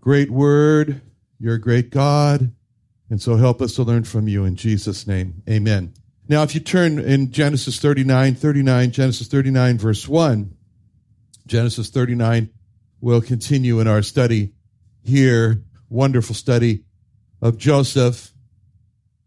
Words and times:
great 0.00 0.30
word. 0.30 1.00
You're 1.38 1.54
a 1.54 1.60
great 1.60 1.90
God. 1.90 2.52
And 3.10 3.22
so 3.22 3.36
help 3.36 3.62
us 3.62 3.74
to 3.76 3.82
learn 3.82 4.04
from 4.04 4.28
you 4.28 4.44
in 4.44 4.56
Jesus' 4.56 5.06
name. 5.06 5.42
Amen. 5.48 5.94
Now, 6.28 6.42
if 6.42 6.54
you 6.54 6.60
turn 6.60 6.98
in 6.98 7.32
Genesis 7.32 7.78
39, 7.78 8.34
39, 8.34 8.90
Genesis 8.90 9.28
39, 9.28 9.78
verse 9.78 10.06
1, 10.06 10.54
Genesis 11.46 11.88
39, 11.88 12.50
we'll 13.00 13.22
continue 13.22 13.80
in 13.80 13.88
our 13.88 14.02
study 14.02 14.52
here. 15.02 15.62
Wonderful 15.88 16.34
study 16.34 16.84
of 17.40 17.56
Joseph. 17.56 18.32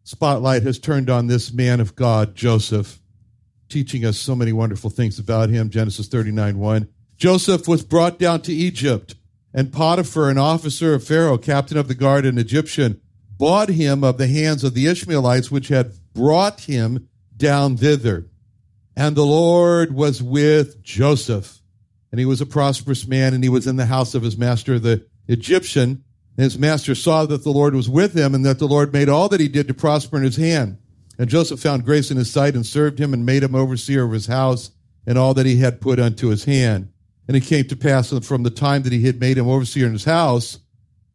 Spotlight 0.04 0.62
has 0.62 0.78
turned 0.78 1.10
on 1.10 1.26
this 1.26 1.52
man 1.52 1.80
of 1.80 1.96
God, 1.96 2.36
Joseph, 2.36 3.00
teaching 3.68 4.06
us 4.06 4.20
so 4.20 4.36
many 4.36 4.54
wonderful 4.54 4.92
things 4.92 5.18
about 5.18 5.50
him. 5.50 5.72
Genesis 5.72 6.08
39, 6.08 6.60
1. 6.60 6.88
Joseph 7.18 7.68
was 7.68 7.84
brought 7.84 8.20
down 8.20 8.42
to 8.42 8.54
Egypt 8.54 9.16
and 9.54 9.74
Potiphar, 9.74 10.30
an 10.30 10.38
officer 10.38 10.94
of 10.94 11.04
Pharaoh, 11.04 11.38
captain 11.38 11.78
of 11.78 11.88
the 11.88 11.96
guard, 11.96 12.26
an 12.26 12.38
Egyptian, 12.38 13.02
bought 13.38 13.70
him 13.70 14.04
of 14.04 14.18
the 14.18 14.28
hands 14.28 14.64
of 14.64 14.74
the 14.74 14.88
Ishmaelites, 14.88 15.52
which 15.52 15.68
had 15.68 15.94
brought 16.14 16.62
him 16.62 17.10
down 17.36 17.78
thither. 17.78 18.28
And 18.96 19.16
the 19.16 19.26
Lord 19.26 19.94
was 19.94 20.22
with 20.22 20.82
Joseph, 20.84 21.60
and 22.12 22.20
he 22.20 22.26
was 22.26 22.42
a 22.42 22.46
prosperous 22.46 23.08
man, 23.08 23.34
and 23.34 23.44
he 23.44 23.50
was 23.50 23.68
in 23.68 23.78
the 23.78 23.86
house 23.86 24.14
of 24.14 24.24
his 24.24 24.38
master, 24.38 24.78
the 24.80 25.06
Egyptian. 25.28 26.04
And 26.38 26.44
his 26.44 26.58
master 26.58 26.96
saw 26.96 27.26
that 27.26 27.44
the 27.44 27.52
Lord 27.52 27.74
was 27.74 27.90
with 27.90 28.14
him, 28.14 28.36
and 28.36 28.46
that 28.46 28.60
the 28.60 28.68
Lord 28.68 28.94
made 28.94 29.10
all 29.10 29.28
that 29.30 29.40
he 29.40 29.48
did 29.48 29.68
to 29.68 29.74
prosper 29.74 30.18
in 30.18 30.24
his 30.24 30.38
hand. 30.38 30.78
And 31.18 31.30
Joseph 31.30 31.60
found 31.60 31.86
grace 31.86 32.10
in 32.10 32.18
his 32.18 32.32
sight, 32.32 32.54
and 32.54 32.66
served 32.66 33.00
him, 33.00 33.14
and 33.14 33.26
made 33.26 33.44
him 33.44 33.56
overseer 33.56 34.06
of 34.06 34.12
his 34.12 34.28
house, 34.28 34.72
and 35.06 35.18
all 35.18 35.34
that 35.34 35.46
he 35.46 35.58
had 35.58 35.82
put 35.82 36.00
unto 36.00 36.28
his 36.28 36.46
hand. 36.46 36.90
And 37.28 37.38
it 37.38 37.42
came 37.42 37.66
to 37.66 37.76
pass 37.76 38.12
from 38.26 38.44
the 38.44 38.50
time 38.50 38.84
that 38.84 38.94
he 38.94 39.06
had 39.06 39.20
made 39.20 39.38
him 39.38 39.48
overseer 39.48 39.86
in 39.86 39.94
his 39.94 40.06
house 40.06 40.60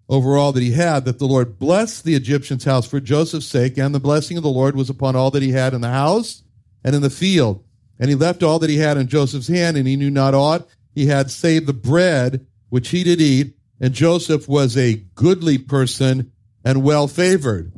over 0.09 0.37
all 0.37 0.53
that 0.53 0.62
he 0.62 0.73
had, 0.73 1.05
that 1.05 1.19
the 1.19 1.27
Lord 1.27 1.59
blessed 1.59 2.05
the 2.05 2.15
Egyptian's 2.15 2.65
house 2.65 2.87
for 2.87 3.01
Joseph's 3.01 3.47
sake, 3.47 3.77
and 3.77 3.94
the 3.94 4.00
blessing 4.00 4.37
of 4.37 4.44
the 4.44 4.49
Lord 4.49 4.77
was 4.77 4.89
upon 4.89 5.17
all 5.17 5.33
that 5.33 5.43
he 5.43 5.50
had 5.50 5.75
in 5.75 5.81
the 5.81 5.91
house 5.91 6.44
and 6.84 6.94
in 6.94 7.03
the 7.03 7.11
field. 7.11 7.65
And 7.99 8.09
he 8.09 8.15
left 8.15 8.43
all 8.43 8.61
that 8.61 8.71
he 8.71 8.77
had 8.77 8.97
in 8.97 9.09
Joseph's 9.09 9.49
hand, 9.49 9.77
and 9.77 9.87
he 9.87 9.97
knew 9.97 10.11
not 10.11 10.34
aught 10.34 10.69
he 10.97 11.06
had 11.06 11.31
save 11.31 11.67
the 11.67 11.75
bread 11.75 12.47
which 12.71 12.88
he 12.88 13.05
did 13.05 13.21
eat. 13.21 13.55
And 13.78 13.93
Joseph 13.93 14.49
was 14.49 14.77
a 14.77 14.94
goodly 15.15 15.59
person 15.59 16.33
and 16.65 16.83
well 16.83 17.06
favored. 17.06 17.73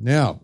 Now, 0.00 0.40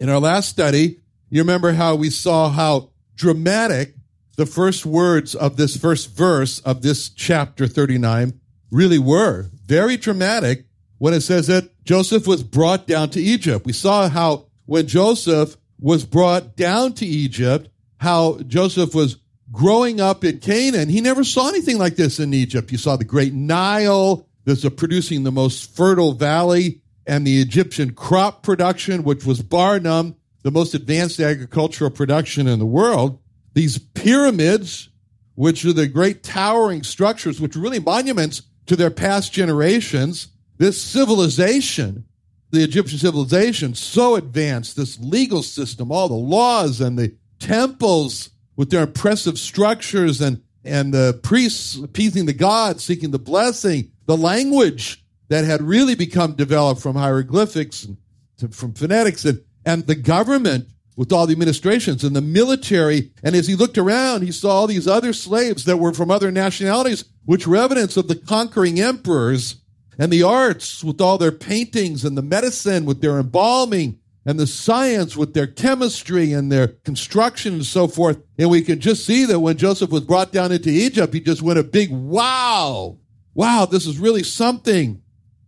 in 0.00 0.08
our 0.08 0.18
last 0.18 0.48
study, 0.48 1.00
you 1.28 1.42
remember 1.42 1.72
how 1.72 1.94
we 1.94 2.08
saw 2.08 2.48
how 2.48 2.90
dramatic 3.14 3.94
the 4.36 4.46
first 4.46 4.86
words 4.86 5.34
of 5.34 5.56
this 5.56 5.76
first 5.76 6.16
verse 6.16 6.60
of 6.60 6.82
this 6.82 7.08
chapter 7.08 7.66
39 7.66 8.40
really 8.70 8.98
were 8.98 9.50
very 9.66 9.96
dramatic 9.96 10.64
when 10.98 11.14
it 11.14 11.20
says 11.20 11.48
that 11.48 11.70
Joseph 11.84 12.26
was 12.26 12.42
brought 12.42 12.86
down 12.86 13.10
to 13.10 13.20
Egypt. 13.20 13.66
We 13.66 13.72
saw 13.72 14.08
how 14.08 14.46
when 14.66 14.86
Joseph 14.86 15.56
was 15.80 16.04
brought 16.04 16.56
down 16.56 16.92
to 16.94 17.06
Egypt, 17.06 17.68
how 17.98 18.38
Joseph 18.46 18.94
was 18.94 19.18
growing 19.50 20.00
up 20.00 20.24
in 20.24 20.38
Canaan. 20.38 20.88
He 20.88 21.00
never 21.00 21.24
saw 21.24 21.48
anything 21.48 21.78
like 21.78 21.96
this 21.96 22.18
in 22.18 22.32
Egypt. 22.32 22.72
You 22.72 22.78
saw 22.78 22.96
the 22.96 23.04
great 23.04 23.34
Nile 23.34 24.26
that's 24.44 24.68
producing 24.70 25.24
the 25.24 25.32
most 25.32 25.76
fertile 25.76 26.12
valley 26.12 26.80
and 27.06 27.26
the 27.26 27.40
Egyptian 27.40 27.92
crop 27.92 28.42
production, 28.42 29.02
which 29.02 29.26
was 29.26 29.42
bar 29.42 29.78
none 29.78 30.16
the 30.42 30.50
most 30.50 30.74
advanced 30.74 31.20
agricultural 31.20 31.90
production 31.90 32.48
in 32.48 32.58
the 32.58 32.66
world. 32.66 33.18
These 33.54 33.78
pyramids, 33.78 34.88
which 35.34 35.64
are 35.64 35.72
the 35.72 35.88
great 35.88 36.22
towering 36.22 36.82
structures, 36.82 37.40
which 37.40 37.56
are 37.56 37.60
really 37.60 37.78
monuments 37.78 38.42
to 38.66 38.76
their 38.76 38.90
past 38.90 39.32
generations, 39.32 40.28
this 40.58 40.80
civilization, 40.80 42.04
the 42.50 42.62
Egyptian 42.62 42.98
civilization, 42.98 43.74
so 43.74 44.14
advanced, 44.14 44.76
this 44.76 44.98
legal 45.00 45.42
system, 45.42 45.90
all 45.90 46.08
the 46.08 46.14
laws 46.14 46.80
and 46.80 46.98
the 46.98 47.14
temples 47.38 48.30
with 48.56 48.70
their 48.70 48.82
impressive 48.82 49.38
structures 49.38 50.20
and, 50.20 50.42
and 50.64 50.92
the 50.94 51.18
priests 51.22 51.76
appeasing 51.76 52.26
the 52.26 52.32
gods, 52.32 52.84
seeking 52.84 53.10
the 53.10 53.18
blessing, 53.18 53.90
the 54.06 54.16
language 54.16 55.04
that 55.28 55.44
had 55.44 55.62
really 55.62 55.94
become 55.94 56.34
developed 56.34 56.80
from 56.80 56.94
hieroglyphics 56.94 57.84
and 57.84 57.96
to, 58.36 58.48
from 58.48 58.74
phonetics 58.74 59.24
and, 59.24 59.42
and 59.64 59.86
the 59.86 59.94
government 59.94 60.68
with 60.96 61.12
all 61.12 61.26
the 61.26 61.32
administrations 61.32 62.04
and 62.04 62.14
the 62.14 62.20
military. 62.20 63.12
And 63.22 63.34
as 63.34 63.46
he 63.46 63.54
looked 63.54 63.78
around, 63.78 64.22
he 64.22 64.32
saw 64.32 64.50
all 64.50 64.66
these 64.66 64.88
other 64.88 65.12
slaves 65.12 65.64
that 65.64 65.78
were 65.78 65.92
from 65.92 66.10
other 66.10 66.30
nationalities, 66.30 67.04
which 67.24 67.46
were 67.46 67.56
evidence 67.56 67.96
of 67.96 68.08
the 68.08 68.16
conquering 68.16 68.80
emperors 68.80 69.56
and 69.98 70.12
the 70.12 70.22
arts 70.22 70.82
with 70.82 71.00
all 71.00 71.18
their 71.18 71.32
paintings 71.32 72.04
and 72.04 72.16
the 72.16 72.22
medicine 72.22 72.84
with 72.84 73.00
their 73.00 73.18
embalming 73.18 73.98
and 74.24 74.38
the 74.38 74.46
science 74.46 75.16
with 75.16 75.34
their 75.34 75.46
chemistry 75.46 76.32
and 76.32 76.50
their 76.50 76.68
construction 76.68 77.54
and 77.54 77.64
so 77.64 77.88
forth. 77.88 78.18
And 78.38 78.50
we 78.50 78.62
can 78.62 78.80
just 78.80 79.04
see 79.04 79.24
that 79.24 79.40
when 79.40 79.56
Joseph 79.56 79.90
was 79.90 80.02
brought 80.02 80.32
down 80.32 80.52
into 80.52 80.70
Egypt, 80.70 81.12
he 81.12 81.20
just 81.20 81.42
went 81.42 81.58
a 81.58 81.64
big 81.64 81.90
wow. 81.90 82.98
Wow, 83.34 83.66
this 83.66 83.86
is 83.86 83.98
really 83.98 84.22
something. 84.22 85.02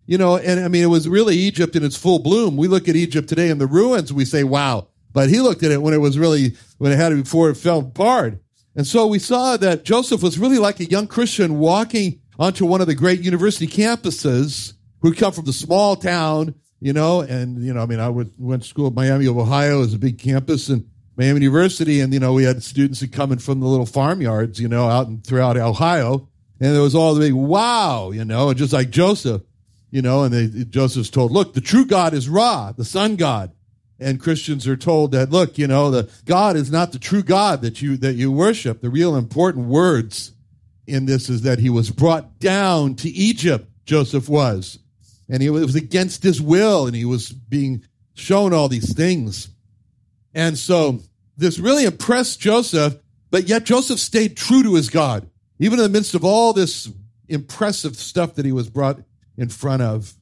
You 0.06 0.19
know, 0.19 0.37
and 0.37 0.61
I 0.61 0.69
mean, 0.69 0.82
it 0.82 0.88
was 0.88 1.09
really 1.09 1.37
Egypt 1.37 1.76
in 1.76 1.84
its 1.84 1.97
full 1.97 2.19
bloom. 2.19 2.56
We 2.56 2.69
look 2.69 2.88
at 2.88 2.97
Egypt 2.97 3.28
today 3.28 3.49
in 3.49 3.59
the 3.59 3.66
ruins, 3.66 4.12
we 4.12 4.25
say, 4.25 4.44
wow, 4.44 4.88
but 5.14 5.30
he 5.30 5.41
looked 5.41 5.62
at 5.62 5.70
it 5.70 5.80
when 5.80 5.94
it 5.94 5.98
was 5.98 6.19
really, 6.19 6.56
when 6.76 6.92
it 6.92 6.97
had 6.97 7.12
it 7.12 7.22
before 7.22 7.48
it 7.48 7.54
fell 7.54 7.78
apart. 7.78 8.38
And 8.76 8.86
so 8.86 9.06
we 9.06 9.20
saw 9.20 9.56
that 9.56 9.84
Joseph 9.84 10.22
was 10.22 10.38
really 10.38 10.58
like 10.58 10.80
a 10.80 10.84
young 10.84 11.06
Christian 11.06 11.58
walking 11.58 12.20
onto 12.38 12.66
one 12.66 12.80
of 12.80 12.88
the 12.88 12.97
great 12.97 13.20
university 13.20 13.69
campuses 13.69 14.75
who'd 15.00 15.16
come 15.16 15.32
from 15.32 15.44
the 15.44 15.52
small 15.52 15.94
town, 15.94 16.56
you 16.80 16.92
know, 16.92 17.20
and, 17.20 17.62
you 17.62 17.72
know, 17.72 17.82
I 17.82 17.86
mean, 17.86 18.00
I 18.00 18.08
went, 18.08 18.62
to 18.62 18.69
school 18.69 18.88
at 18.88 18.94
Miami 18.94 19.26
of 19.26 19.38
Ohio 19.38 19.82
as 19.82 19.94
a 19.94 19.98
big 19.98 20.19
campus 20.19 20.69
and 20.69 20.84
Miami 21.16 21.42
University. 21.42 22.00
And, 22.00 22.12
you 22.12 22.19
know, 22.19 22.32
we 22.32 22.42
had 22.42 22.64
students 22.64 22.98
that 22.98 23.12
coming 23.12 23.38
from 23.38 23.60
the 23.60 23.66
little 23.66 23.86
farmyards, 23.86 24.58
you 24.58 24.69
know, 24.69 24.88
out 24.88 25.06
and 25.06 25.25
throughout 25.25 25.56
Ohio. 25.56 26.28
And 26.58 26.75
there 26.75 26.82
was 26.82 26.96
all 26.96 27.14
the 27.14 27.20
big 27.20 27.34
wow, 27.34 28.11
you 28.11 28.25
know, 28.25 28.49
and 28.49 28.58
just 28.58 28.72
like 28.72 28.90
Joseph, 28.90 29.43
you 29.93 30.02
know, 30.02 30.25
and 30.25 30.34
they, 30.34 30.64
Joseph's 30.64 31.11
told, 31.11 31.31
look, 31.31 31.55
the 31.55 31.61
true 31.61 31.87
God 31.87 32.14
is 32.14 32.28
Ra, 32.28 32.72
the 32.72 32.84
sun 32.84 33.14
God 33.14 33.52
and 33.99 34.20
Christians 34.20 34.67
are 34.67 34.76
told 34.76 35.12
that 35.12 35.31
look, 35.31 35.58
you 35.58 35.67
know, 35.67 35.91
the 35.91 36.11
God 36.25 36.56
is 36.56 36.70
not 36.70 36.93
the 36.93 36.99
true 36.99 37.23
God 37.23 37.62
that 37.62 37.81
you 37.81 37.96
that 37.99 38.14
you 38.14 38.31
worship. 38.32 38.81
The 38.81 38.91
real 38.91 39.17
important 39.17 39.67
words 39.67 40.32
in 40.87 41.06
this 41.06 41.29
is 41.29 41.43
that 41.43 41.58
he 41.58 41.70
was 41.70 41.91
brought 41.91 42.38
down 42.38 42.94
to 42.96 43.08
Egypt. 43.08 43.69
Joseph 43.87 44.29
was, 44.29 44.79
and 45.29 45.43
he 45.43 45.50
was 45.50 45.75
against 45.75 46.23
his 46.23 46.41
will, 46.41 46.87
and 46.87 46.96
he 46.96 47.05
was 47.05 47.31
being 47.31 47.85
shown 48.14 48.52
all 48.52 48.69
these 48.69 48.94
things, 48.94 49.49
and 50.35 50.56
so 50.56 51.00
this 51.37 51.58
really 51.58 51.85
impressed 51.85 52.40
Joseph. 52.40 52.97
But 53.31 53.49
yet 53.49 53.64
Joseph 53.64 53.99
stayed 53.99 54.37
true 54.37 54.62
to 54.62 54.75
his 54.75 54.88
God, 54.90 55.29
even 55.58 55.81
in 55.81 55.82
the 55.82 55.88
midst 55.88 56.14
of 56.14 56.25
all 56.25 56.52
this 56.52 56.88
impressive 57.29 57.97
stuff 57.97 58.37
that 58.37 58.44
he 58.44 58.52
was 58.52 58.70
brought 58.70 59.00
in 59.37 59.49
front 59.49 59.82
of. 59.82 60.14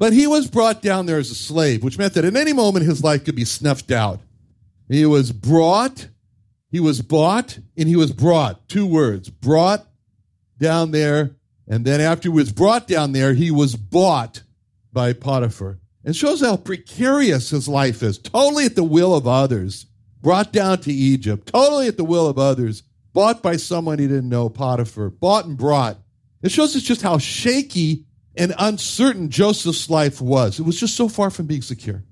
But 0.00 0.14
he 0.14 0.26
was 0.26 0.48
brought 0.48 0.80
down 0.80 1.04
there 1.04 1.18
as 1.18 1.30
a 1.30 1.34
slave, 1.34 1.84
which 1.84 1.98
meant 1.98 2.14
that 2.14 2.24
at 2.24 2.34
any 2.34 2.54
moment 2.54 2.86
his 2.86 3.04
life 3.04 3.22
could 3.22 3.36
be 3.36 3.44
snuffed 3.44 3.90
out. 3.90 4.20
He 4.88 5.04
was 5.04 5.30
brought, 5.30 6.08
he 6.70 6.80
was 6.80 7.02
bought, 7.02 7.58
and 7.76 7.86
he 7.86 7.96
was 7.96 8.10
brought. 8.10 8.66
Two 8.66 8.86
words 8.86 9.28
brought 9.28 9.86
down 10.58 10.90
there 10.90 11.36
And 11.68 11.84
then 11.84 12.00
after 12.00 12.30
he 12.30 12.34
was 12.34 12.50
brought 12.50 12.88
down 12.88 13.12
there, 13.12 13.34
he 13.34 13.50
was 13.50 13.76
bought 13.76 14.42
by 14.90 15.12
Potiphar. 15.12 15.78
It 16.02 16.16
shows 16.16 16.40
how 16.40 16.56
precarious 16.56 17.50
his 17.50 17.68
life 17.68 18.02
is, 18.02 18.16
totally 18.18 18.64
at 18.64 18.76
the 18.76 18.82
will 18.82 19.14
of 19.14 19.28
others, 19.28 19.86
brought 20.22 20.50
down 20.50 20.78
to 20.80 20.92
Egypt, 20.92 21.46
totally 21.46 21.86
at 21.86 21.98
the 21.98 22.04
will 22.04 22.26
of 22.26 22.38
others, 22.38 22.82
bought 23.12 23.42
by 23.42 23.56
someone 23.56 23.98
he 23.98 24.08
didn't 24.08 24.30
know, 24.30 24.48
Potiphar, 24.48 25.10
bought 25.10 25.44
and 25.44 25.58
brought. 25.58 25.98
It 26.42 26.50
shows 26.50 26.74
us 26.74 26.82
just 26.82 27.02
how 27.02 27.18
shaky 27.18 28.06
and 28.40 28.54
uncertain 28.58 29.28
Joseph's 29.28 29.90
life 29.90 30.18
was. 30.18 30.58
It 30.58 30.64
was 30.64 30.80
just 30.80 30.96
so 30.96 31.10
far 31.10 31.28
from 31.28 31.44
being 31.44 31.60
secure. 31.60 32.02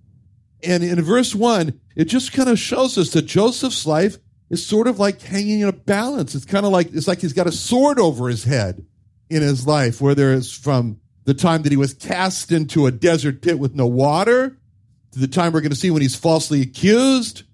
And 0.63 0.85
in 0.85 1.01
verse 1.01 1.35
one, 1.35 1.81
it 1.97 2.05
just 2.05 2.35
kind 2.35 2.51
of 2.51 2.59
shows 2.59 2.99
us 2.99 3.11
that 3.11 3.23
Joseph's 3.23 3.87
life 3.87 4.19
is 4.51 4.65
sort 4.65 4.89
of 4.89 4.99
like 4.99 5.23
hanging 5.23 5.61
in 5.61 5.69
a 5.69 5.73
balance. 5.73 6.35
It's 6.35 6.45
kind 6.45 6.67
of 6.67 6.73
like, 6.73 6.93
it's 6.93 7.09
like 7.09 7.23
he's 7.23 7.33
got 7.33 7.47
a 7.47 7.53
sword 7.53 7.99
over 7.99 8.29
his 8.29 8.45
head 8.45 8.85
in 9.31 9.41
his 9.41 9.67
life, 9.67 10.03
whether 10.03 10.35
it's 10.35 10.53
from 10.53 11.01
the 11.25 11.33
time 11.33 11.63
that 11.63 11.73
he 11.73 11.79
was 11.79 11.95
cast 11.95 12.53
into 12.53 12.87
a 12.87 12.93
desert 12.93 13.41
pit 13.41 13.59
with 13.59 13.75
no 13.75 13.87
water 13.87 14.59
to 15.13 15.19
the 15.19 15.29
time 15.29 15.55
we're 15.55 15.63
going 15.63 15.71
to 15.71 15.77
see 15.77 15.91
when 15.91 16.03
he's 16.03 16.15
falsely 16.15 16.61
accused 16.61 17.45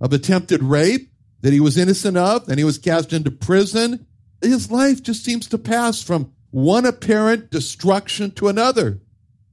of 0.00 0.12
attempted 0.12 0.60
rape 0.60 1.12
that 1.42 1.52
he 1.52 1.60
was 1.60 1.78
innocent 1.78 2.16
of, 2.16 2.48
and 2.48 2.58
he 2.58 2.64
was 2.64 2.78
cast 2.78 3.12
into 3.12 3.30
prison. 3.30 4.06
His 4.42 4.72
life 4.72 5.04
just 5.04 5.22
seems 5.24 5.46
to 5.48 5.58
pass 5.58 6.02
from 6.02 6.32
one 6.54 6.86
apparent 6.86 7.50
destruction 7.50 8.30
to 8.30 8.46
another. 8.46 9.00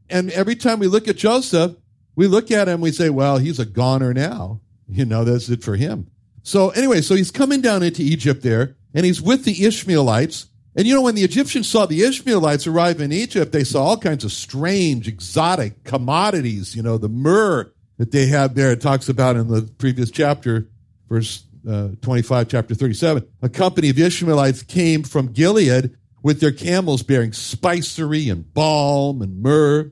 And 0.08 0.30
every 0.30 0.56
time 0.56 0.78
we 0.78 0.86
look 0.86 1.08
at 1.08 1.18
Joseph, 1.18 1.76
we 2.16 2.28
look 2.28 2.52
at 2.52 2.68
him, 2.68 2.80
we 2.80 2.92
say, 2.92 3.10
well, 3.10 3.40
he's 3.40 3.58
a 3.58 3.66
goner 3.66 4.14
now. 4.14 4.62
You 4.88 5.06
know, 5.06 5.24
that's 5.24 5.50
it 5.50 5.64
for 5.64 5.76
him. 5.76 6.12
So 6.44 6.70
anyway, 6.70 7.02
so 7.02 7.16
he's 7.16 7.32
coming 7.32 7.60
down 7.60 7.82
into 7.82 8.04
Egypt 8.04 8.44
there, 8.44 8.76
and 8.94 9.04
he's 9.04 9.20
with 9.20 9.46
the 9.46 9.66
Ishmaelites. 9.66 10.48
And 10.76 10.86
you 10.86 10.94
know, 10.94 11.02
when 11.02 11.16
the 11.16 11.24
Egyptians 11.24 11.68
saw 11.68 11.88
the 11.88 12.04
Ishmaelites 12.04 12.68
arrive 12.68 13.02
in 13.02 13.12
Egypt, 13.12 13.52
they 13.52 13.64
saw 13.64 13.84
all 13.84 13.98
kinds 13.98 14.24
of 14.24 14.32
strange, 14.32 15.08
exotic 15.08 15.84
commodities, 15.84 16.76
you 16.76 16.84
know, 16.84 17.00
the 17.00 17.10
myrrh 17.10 17.72
that 17.98 18.12
they 18.12 18.28
have 18.28 18.54
there. 18.54 18.72
It 18.72 18.82
talks 18.82 19.10
about 19.10 19.38
in 19.38 19.48
the 19.48 19.64
previous 19.80 20.12
chapter, 20.12 20.70
verse 21.10 21.46
uh, 21.68 21.90
25, 22.02 22.48
chapter 22.48 22.76
37. 22.76 23.28
A 23.42 23.50
company 23.50 23.90
of 23.90 23.98
Ishmaelites 23.98 24.62
came 24.62 25.02
from 25.02 25.32
Gilead 25.32 25.98
with 26.24 26.40
their 26.40 26.52
camels 26.52 27.04
bearing 27.04 27.34
spicery 27.34 28.30
and 28.30 28.54
balm 28.54 29.22
and 29.22 29.42
myrrh. 29.42 29.92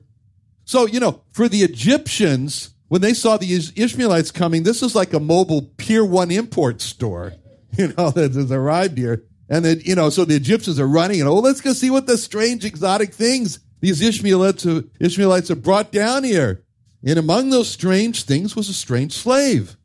So, 0.64 0.86
you 0.86 1.00
know, 1.00 1.22
for 1.32 1.48
the 1.48 1.62
Egyptians, 1.62 2.74
when 2.88 3.00
they 3.00 3.14
saw 3.14 3.36
the 3.36 3.72
Ishmaelites 3.76 4.30
coming, 4.30 4.62
this 4.62 4.82
is 4.82 4.94
like 4.94 5.12
a 5.12 5.20
mobile 5.20 5.62
Pier 5.76 6.04
1 6.04 6.30
import 6.30 6.80
store, 6.80 7.34
you 7.76 7.92
know, 7.96 8.10
that 8.10 8.34
has 8.34 8.52
arrived 8.52 8.98
here. 8.98 9.24
And 9.48 9.64
then, 9.64 9.80
you 9.84 9.96
know, 9.96 10.10
so 10.10 10.24
the 10.24 10.36
Egyptians 10.36 10.78
are 10.78 10.86
running 10.86 11.20
and, 11.20 11.28
oh, 11.28 11.40
let's 11.40 11.60
go 11.60 11.72
see 11.72 11.90
what 11.90 12.06
the 12.06 12.16
strange 12.16 12.64
exotic 12.64 13.12
things 13.12 13.58
these 13.80 14.00
Ishmaelites, 14.02 14.66
uh, 14.66 14.82
Ishmaelites 15.00 15.48
have 15.48 15.62
brought 15.62 15.90
down 15.90 16.24
here. 16.24 16.64
And 17.04 17.18
among 17.18 17.50
those 17.50 17.68
strange 17.68 18.24
things 18.24 18.54
was 18.54 18.68
a 18.68 18.74
strange 18.74 19.12
slave. 19.12 19.76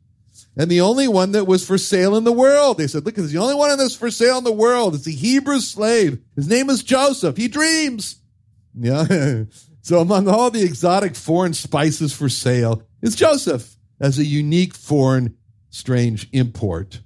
And 0.56 0.70
the 0.70 0.80
only 0.80 1.06
one 1.06 1.32
that 1.32 1.46
was 1.46 1.66
for 1.66 1.76
sale 1.76 2.16
in 2.16 2.24
the 2.24 2.32
world. 2.32 2.78
They 2.78 2.86
said, 2.86 3.04
look, 3.04 3.18
it's 3.18 3.30
the 3.30 3.38
only 3.38 3.54
one 3.54 3.76
that's 3.76 3.94
for 3.94 4.10
sale 4.10 4.38
in 4.38 4.44
the 4.44 4.52
world. 4.52 4.94
It's 4.94 5.06
a 5.06 5.10
Hebrew 5.10 5.60
slave. 5.60 6.18
His 6.34 6.48
name 6.48 6.70
is 6.70 6.82
Joseph. 6.82 7.36
He 7.36 7.48
dreams. 7.48 8.16
Yeah. 8.74 9.44
so 9.82 10.00
among 10.00 10.28
all 10.28 10.50
the 10.50 10.62
exotic 10.62 11.14
foreign 11.14 11.52
spices 11.52 12.14
for 12.14 12.30
sale 12.30 12.82
is 13.02 13.16
Joseph 13.16 13.76
as 14.00 14.18
a 14.18 14.24
unique 14.24 14.74
foreign 14.74 15.36
strange 15.68 16.28
import. 16.32 17.00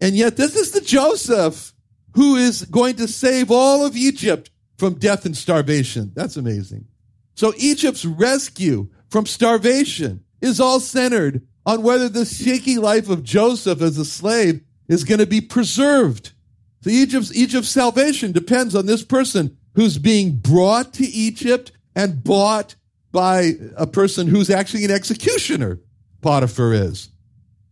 And 0.00 0.16
yet 0.16 0.36
this 0.36 0.56
is 0.56 0.72
the 0.72 0.80
Joseph 0.80 1.72
who 2.14 2.34
is 2.34 2.64
going 2.64 2.96
to 2.96 3.06
save 3.06 3.50
all 3.50 3.86
of 3.86 3.96
Egypt 3.96 4.50
from 4.76 4.94
death 4.94 5.24
and 5.24 5.36
starvation. 5.36 6.12
That's 6.14 6.36
amazing. 6.36 6.86
So 7.34 7.52
Egypt's 7.56 8.04
rescue 8.04 8.88
from 9.08 9.26
starvation 9.26 10.24
is 10.40 10.60
all 10.60 10.80
centered 10.80 11.46
on 11.68 11.82
whether 11.82 12.08
the 12.08 12.24
shaky 12.24 12.78
life 12.78 13.10
of 13.10 13.22
Joseph 13.22 13.82
as 13.82 13.98
a 13.98 14.04
slave 14.06 14.62
is 14.88 15.04
going 15.04 15.18
to 15.18 15.26
be 15.26 15.42
preserved. 15.42 16.32
So 16.80 16.88
Egypt's, 16.88 17.36
Egypt's 17.36 17.68
salvation 17.68 18.32
depends 18.32 18.74
on 18.74 18.86
this 18.86 19.04
person 19.04 19.58
who's 19.74 19.98
being 19.98 20.36
brought 20.36 20.94
to 20.94 21.04
Egypt 21.04 21.72
and 21.94 22.24
bought 22.24 22.74
by 23.12 23.52
a 23.76 23.86
person 23.86 24.28
who's 24.28 24.48
actually 24.48 24.86
an 24.86 24.90
executioner. 24.90 25.78
Potiphar 26.22 26.72
is. 26.72 27.10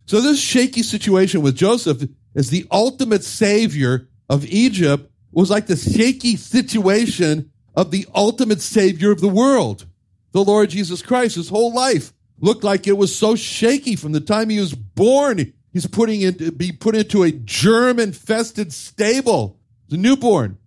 So 0.05 0.21
this 0.21 0.39
shaky 0.39 0.83
situation 0.83 1.41
with 1.41 1.55
Joseph 1.55 2.07
as 2.35 2.51
the 2.51 2.67
ultimate 2.69 3.23
savior 3.23 4.09
of 4.29 4.45
Egypt 4.45 5.11
was 5.31 5.49
like 5.49 5.65
the 5.65 5.75
shaky 5.75 6.35
situation 6.35 7.51
of 7.75 7.89
the 7.89 8.05
ultimate 8.13 8.61
savior 8.61 9.09
of 9.09 9.21
the 9.21 9.27
world, 9.27 9.87
the 10.33 10.43
Lord 10.43 10.69
Jesus 10.69 11.01
Christ. 11.01 11.33
His 11.33 11.49
whole 11.49 11.73
life 11.73 12.13
looked 12.39 12.63
like 12.63 12.87
it 12.87 12.97
was 12.97 13.15
so 13.15 13.35
shaky 13.35 13.95
from 13.95 14.11
the 14.11 14.21
time 14.21 14.49
he 14.49 14.59
was 14.59 14.73
born. 14.73 15.53
He's 15.73 15.87
putting 15.87 16.21
in, 16.21 16.55
be 16.55 16.71
put 16.71 16.95
into 16.95 17.23
a 17.23 17.31
germ 17.31 17.99
infested 17.99 18.73
stable. 18.73 19.59
The 19.89 19.97
newborn, 19.97 20.57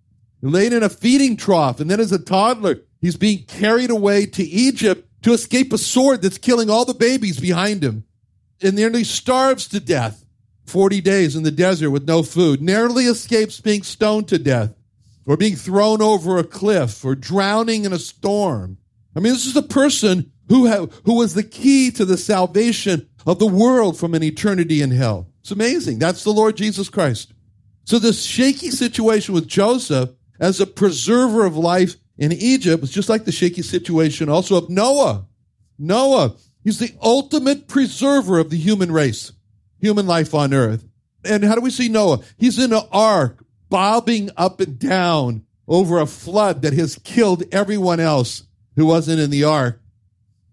laid 0.41 0.73
in 0.73 0.83
a 0.83 0.89
feeding 0.89 1.37
trough. 1.37 1.81
And 1.81 1.91
then 1.91 2.01
as 2.01 2.13
a 2.13 2.19
toddler, 2.19 2.83
he's 3.01 3.17
being 3.17 3.45
carried 3.45 3.91
away 3.91 4.27
to 4.27 4.43
Egypt 4.43 5.07
to 5.23 5.33
escape 5.33 5.73
a 5.73 5.79
sword 5.79 6.23
that's 6.23 6.39
killing 6.39 6.71
all 6.71 6.85
the 6.85 6.95
babies 6.95 7.39
behind 7.39 7.85
him. 7.85 8.05
And 8.63 8.77
nearly 8.77 9.05
starves 9.05 9.69
to 9.69 9.81
death. 9.81 10.25
40 10.67 11.01
days 11.01 11.35
in 11.35 11.43
the 11.43 11.51
desert 11.51 11.91
with 11.91 12.07
no 12.07 12.23
food. 12.23 12.63
Narrowly 12.63 13.07
escapes 13.07 13.61
being 13.61 13.83
stoned 13.83 14.29
to 14.29 14.39
death 14.39 14.75
or 15.27 15.37
being 15.37 15.57
thrown 15.57 16.01
over 16.01 16.39
a 16.39 16.45
cliff 16.45 17.05
or 17.05 17.15
drowning 17.15 17.85
in 17.85 17.93
a 17.93 17.99
storm. 17.99 18.79
I 19.15 19.21
mean, 19.21 19.33
this 19.33 19.47
is 19.47 19.57
a 19.57 19.63
person 19.63 20.31
who, 20.51 20.67
have, 20.67 20.93
who 21.05 21.15
was 21.15 21.35
the 21.35 21.45
key 21.45 21.93
to 21.93 22.05
the 22.05 22.19
salvation 22.19 23.09
of 23.25 23.39
the 23.39 23.47
world 23.47 23.97
from 23.97 24.15
an 24.15 24.23
eternity 24.23 24.83
in 24.83 24.91
hell. 24.91 25.29
It's 25.41 25.53
amazing. 25.53 26.01
That's 26.01 26.25
the 26.25 26.33
Lord 26.33 26.57
Jesus 26.57 26.89
Christ. 26.89 27.33
So 27.85 28.01
this 28.01 28.25
shaky 28.25 28.71
situation 28.71 29.33
with 29.33 29.47
Joseph 29.47 30.11
as 30.41 30.61
a 30.61 30.67
preserver 30.67 31.47
of 31.47 31.57
life 31.57 31.95
in 32.19 32.33
Egypt 32.33 32.81
was 32.81 32.91
just 32.91 33.09
like 33.09 33.25
the 33.25 33.33
shaky 33.33 33.63
situation 33.63 34.29
also 34.29 34.57
of 34.57 34.69
Noah. 34.69 35.27
Noah, 35.79 36.35
he's 36.65 36.81
the 36.81 36.95
ultimate 37.01 37.69
preserver 37.69 38.41
of 38.41 38.51
the 38.51 38.59
human 38.59 38.91
race, 38.91 39.33
human 39.79 40.09
life 40.09 40.35
on 40.35 40.53
earth. 40.53 40.85
And 41.25 41.45
how 41.45 41.55
do 41.55 41.61
we 41.61 41.71
see 41.71 41.89
Noah? 41.89 42.21
He's 42.37 42.59
in 42.59 42.73
an 42.73 42.83
ark, 42.91 43.45
bobbing 43.69 44.31
up 44.37 44.61
and 44.61 44.81
down 44.81 45.45
over 45.69 46.01
a 46.01 46.07
flood 46.07 46.63
that 46.63 46.73
has 46.73 46.97
killed 47.05 47.45
everyone 47.53 48.01
else 48.01 48.43
who 48.75 48.87
wasn't 48.87 49.21
in 49.21 49.31
the 49.31 49.45
ark. 49.45 49.81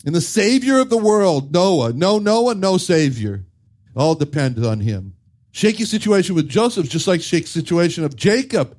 And 0.08 0.16
the 0.16 0.22
Savior 0.22 0.80
of 0.80 0.90
the 0.90 0.98
world, 0.98 1.52
Noah. 1.52 1.92
No 1.92 2.18
Noah, 2.18 2.56
no 2.56 2.78
Savior. 2.78 3.46
All 3.94 4.16
depends 4.16 4.66
on 4.66 4.80
him. 4.80 5.16
Shaky 5.52 5.84
situation 5.84 6.34
with 6.34 6.48
Joseph, 6.48 6.88
just 6.88 7.10
like 7.10 7.22
shaky 7.22 7.46
situation 7.46 8.06
of 8.06 8.16
Jacob 8.16 8.78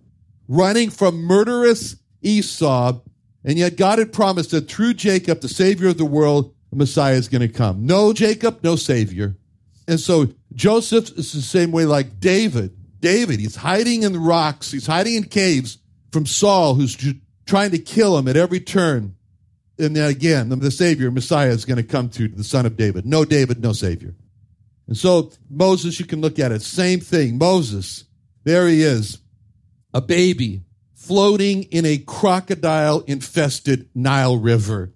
running 0.49 0.89
from 0.89 1.17
murderous 1.17 1.97
Esau. 2.23 3.01
And 3.45 3.59
yet 3.59 3.77
God 3.77 3.99
had 3.99 4.11
promised 4.11 4.53
that 4.53 4.71
through 4.71 4.95
Jacob, 4.95 5.43
the 5.43 5.51
Savior 5.51 5.89
of 5.89 5.99
the 5.99 6.07
world, 6.07 6.55
the 6.71 6.77
Messiah 6.77 7.17
is 7.17 7.29
going 7.29 7.43
to 7.43 7.49
come. 7.49 7.85
No 7.85 8.15
Jacob, 8.15 8.61
no 8.63 8.77
Savior. 8.77 9.37
And 9.87 10.01
so 10.01 10.29
Joseph 10.55 11.11
is 11.19 11.35
the 11.35 11.43
same 11.43 11.73
way 11.73 11.85
like 11.85 12.21
David. 12.21 12.75
David, 13.01 13.39
he's 13.39 13.57
hiding 13.57 14.03
in 14.03 14.15
the 14.15 14.19
rocks. 14.19 14.71
He's 14.71 14.87
hiding 14.87 15.17
in 15.17 15.25
caves 15.25 15.77
from 16.11 16.25
Saul, 16.25 16.75
who's 16.75 16.97
trying 17.45 17.73
to 17.73 17.79
kill 17.79 18.17
him 18.17 18.29
at 18.29 18.39
every 18.39 18.61
turn 18.61 19.15
and 19.79 19.95
then 19.95 20.11
again, 20.11 20.49
the 20.49 20.71
Savior, 20.71 21.11
Messiah, 21.11 21.51
is 21.51 21.65
going 21.65 21.77
to 21.77 21.83
come 21.83 22.09
to 22.11 22.29
the 22.29 22.45
son 22.45 22.67
of 22.67 22.77
David. 22.77 23.07
No 23.07 23.25
David, 23.25 23.63
no 23.63 23.73
Savior. 23.73 24.15
And 24.87 24.97
so 24.97 25.31
Moses, 25.51 26.01
you 26.01 26.07
can 26.07 26.21
look 26.21 26.39
at 26.39 26.53
it. 26.53 26.63
Same 26.63 27.01
thing. 27.01 27.39
Moses, 27.39 28.05
there 28.45 28.67
he 28.67 28.83
is, 28.83 29.19
a 29.95 30.01
baby 30.01 30.63
floating 30.95 31.65
in 31.65 31.87
a 31.87 31.99
crocodile 31.99 33.01
infested 33.01 33.89
Nile 33.95 34.37
River. 34.37 34.93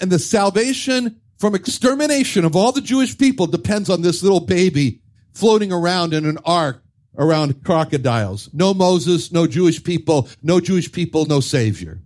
And 0.00 0.10
the 0.10 0.18
salvation 0.18 1.20
from 1.38 1.54
extermination 1.54 2.44
of 2.44 2.54
all 2.54 2.72
the 2.72 2.80
Jewish 2.80 3.16
people 3.16 3.46
depends 3.46 3.88
on 3.88 4.02
this 4.02 4.22
little 4.22 4.40
baby 4.40 5.00
floating 5.32 5.72
around 5.72 6.12
in 6.12 6.26
an 6.26 6.38
ark 6.44 6.82
around 7.16 7.64
crocodiles. 7.64 8.50
No 8.52 8.74
Moses, 8.74 9.32
no 9.32 9.46
Jewish 9.46 9.82
people, 9.82 10.28
no 10.42 10.60
Jewish 10.60 10.90
people, 10.92 11.26
no 11.26 11.40
Savior 11.40 12.00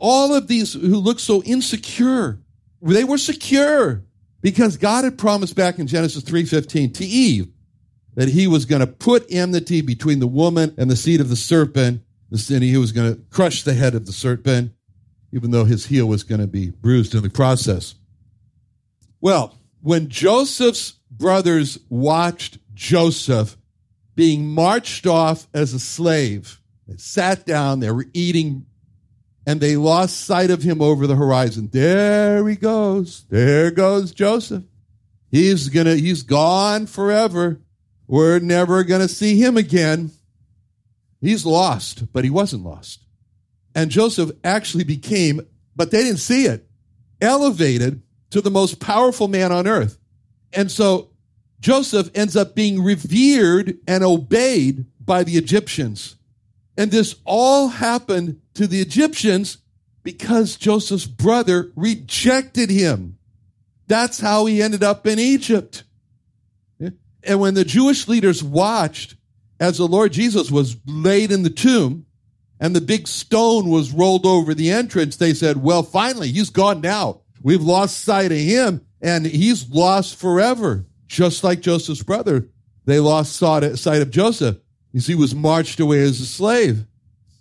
all 0.00 0.34
of 0.34 0.48
these 0.48 0.72
who 0.72 0.96
look 0.96 1.20
so 1.20 1.42
insecure, 1.42 2.40
they 2.82 3.04
were 3.04 3.18
secure 3.18 4.02
because 4.40 4.76
God 4.76 5.04
had 5.04 5.18
promised 5.18 5.54
back 5.54 5.78
in 5.78 5.86
Genesis 5.86 6.24
3:15 6.24 6.94
to 6.94 7.04
Eve 7.04 7.48
that 8.14 8.28
he 8.28 8.46
was 8.46 8.64
going 8.64 8.80
to 8.80 8.86
put 8.86 9.26
enmity 9.30 9.82
between 9.82 10.18
the 10.18 10.26
woman 10.26 10.74
and 10.76 10.90
the 10.90 10.96
seed 10.96 11.20
of 11.20 11.28
the 11.28 11.36
serpent. 11.36 12.02
The 12.30 12.38
sin 12.38 12.62
he 12.62 12.76
was 12.76 12.92
going 12.92 13.14
to 13.14 13.20
crush 13.30 13.64
the 13.64 13.74
head 13.74 13.94
of 13.96 14.06
the 14.06 14.12
serpent, 14.12 14.72
even 15.32 15.50
though 15.50 15.64
his 15.64 15.86
heel 15.86 16.06
was 16.06 16.22
going 16.22 16.40
to 16.40 16.46
be 16.46 16.70
bruised 16.70 17.14
in 17.14 17.22
the 17.22 17.30
process. 17.30 17.96
Well, 19.20 19.58
when 19.82 20.08
Joseph's 20.08 20.92
brothers 21.10 21.78
watched 21.88 22.58
Joseph 22.72 23.56
being 24.14 24.46
marched 24.46 25.06
off 25.06 25.48
as 25.52 25.74
a 25.74 25.80
slave, 25.80 26.60
they 26.86 26.96
sat 26.96 27.46
down, 27.46 27.80
they 27.80 27.90
were 27.90 28.06
eating 28.12 28.66
and 29.50 29.60
they 29.60 29.76
lost 29.76 30.20
sight 30.20 30.48
of 30.48 30.62
him 30.62 30.80
over 30.80 31.08
the 31.08 31.16
horizon. 31.16 31.68
There 31.72 32.46
he 32.46 32.54
goes. 32.54 33.24
There 33.30 33.72
goes 33.72 34.12
Joseph. 34.12 34.62
He's 35.28 35.70
gonna, 35.70 35.96
he's 35.96 36.22
gone 36.22 36.86
forever. 36.86 37.60
We're 38.06 38.38
never 38.38 38.84
gonna 38.84 39.08
see 39.08 39.42
him 39.42 39.56
again. 39.56 40.12
He's 41.20 41.44
lost, 41.44 42.12
but 42.12 42.22
he 42.22 42.30
wasn't 42.30 42.62
lost. 42.62 43.02
And 43.74 43.90
Joseph 43.90 44.30
actually 44.44 44.84
became, 44.84 45.40
but 45.74 45.90
they 45.90 46.04
didn't 46.04 46.18
see 46.18 46.44
it, 46.44 46.64
elevated 47.20 48.04
to 48.30 48.40
the 48.40 48.52
most 48.52 48.78
powerful 48.78 49.26
man 49.26 49.50
on 49.50 49.66
earth. 49.66 49.98
And 50.52 50.70
so 50.70 51.10
Joseph 51.58 52.08
ends 52.14 52.36
up 52.36 52.54
being 52.54 52.84
revered 52.84 53.78
and 53.88 54.04
obeyed 54.04 54.86
by 55.04 55.24
the 55.24 55.36
Egyptians. 55.36 56.14
And 56.76 56.92
this 56.92 57.16
all 57.24 57.66
happened 57.66 58.39
to 58.54 58.66
the 58.66 58.80
Egyptians 58.80 59.58
because 60.02 60.56
Joseph's 60.56 61.06
brother 61.06 61.72
rejected 61.76 62.70
him. 62.70 63.18
That's 63.86 64.20
how 64.20 64.46
he 64.46 64.62
ended 64.62 64.82
up 64.82 65.06
in 65.06 65.18
Egypt. 65.18 65.84
And 67.22 67.38
when 67.40 67.54
the 67.54 67.64
Jewish 67.64 68.08
leaders 68.08 68.42
watched 68.42 69.16
as 69.58 69.76
the 69.76 69.86
Lord 69.86 70.12
Jesus 70.12 70.50
was 70.50 70.76
laid 70.86 71.30
in 71.30 71.42
the 71.42 71.50
tomb 71.50 72.06
and 72.58 72.74
the 72.74 72.80
big 72.80 73.06
stone 73.06 73.68
was 73.68 73.92
rolled 73.92 74.24
over 74.24 74.54
the 74.54 74.70
entrance, 74.70 75.16
they 75.16 75.34
said, 75.34 75.62
well, 75.62 75.82
finally, 75.82 76.32
he's 76.32 76.50
gone 76.50 76.80
now. 76.80 77.20
We've 77.42 77.62
lost 77.62 78.00
sight 78.00 78.32
of 78.32 78.38
him 78.38 78.86
and 79.02 79.26
he's 79.26 79.68
lost 79.68 80.16
forever. 80.16 80.86
Just 81.08 81.42
like 81.44 81.60
Joseph's 81.60 82.02
brother, 82.02 82.48
they 82.84 83.00
lost 83.00 83.36
sight 83.36 83.64
of 83.64 84.10
Joseph 84.10 84.58
as 84.94 85.06
he 85.06 85.14
was 85.14 85.34
marched 85.34 85.80
away 85.80 86.00
as 86.02 86.20
a 86.20 86.26
slave. 86.26 86.86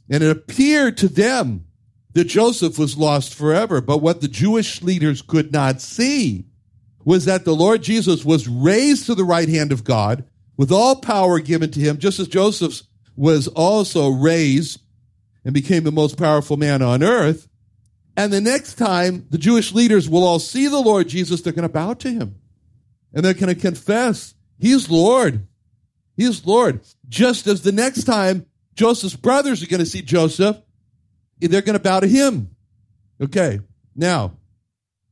And 0.09 0.23
it 0.23 0.31
appeared 0.31 0.97
to 0.97 1.07
them 1.07 1.65
that 2.13 2.25
Joseph 2.25 2.79
was 2.79 2.97
lost 2.97 3.33
forever. 3.33 3.81
But 3.81 3.99
what 3.99 4.21
the 4.21 4.27
Jewish 4.27 4.81
leaders 4.81 5.21
could 5.21 5.51
not 5.51 5.81
see 5.81 6.45
was 7.05 7.25
that 7.25 7.45
the 7.45 7.55
Lord 7.55 7.83
Jesus 7.83 8.25
was 8.25 8.47
raised 8.47 9.05
to 9.05 9.15
the 9.15 9.23
right 9.23 9.47
hand 9.47 9.71
of 9.71 9.83
God 9.83 10.25
with 10.57 10.71
all 10.71 10.97
power 10.97 11.39
given 11.39 11.71
to 11.71 11.79
him, 11.79 11.97
just 11.97 12.19
as 12.19 12.27
Joseph 12.27 12.81
was 13.15 13.47
also 13.47 14.09
raised 14.09 14.81
and 15.45 15.53
became 15.53 15.83
the 15.83 15.91
most 15.91 16.17
powerful 16.17 16.57
man 16.57 16.81
on 16.81 17.03
earth. 17.03 17.47
And 18.17 18.33
the 18.33 18.41
next 18.41 18.75
time 18.75 19.25
the 19.29 19.37
Jewish 19.37 19.71
leaders 19.71 20.09
will 20.09 20.25
all 20.25 20.39
see 20.39 20.67
the 20.67 20.81
Lord 20.81 21.07
Jesus, 21.07 21.41
they're 21.41 21.53
going 21.53 21.67
to 21.67 21.73
bow 21.73 21.93
to 21.93 22.11
him. 22.11 22.35
And 23.13 23.23
they're 23.23 23.33
going 23.33 23.53
to 23.53 23.59
confess, 23.59 24.35
He's 24.57 24.89
Lord. 24.89 25.47
He's 26.17 26.45
Lord. 26.45 26.81
Just 27.07 27.47
as 27.47 27.61
the 27.61 27.71
next 27.71 28.03
time 28.03 28.45
Joseph's 28.75 29.15
brothers 29.15 29.63
are 29.63 29.67
going 29.67 29.79
to 29.79 29.85
see 29.85 30.01
Joseph, 30.01 30.57
they're 31.39 31.61
going 31.61 31.77
to 31.77 31.83
bow 31.83 31.99
to 31.99 32.07
him. 32.07 32.55
Okay. 33.21 33.59
Now, 33.95 34.37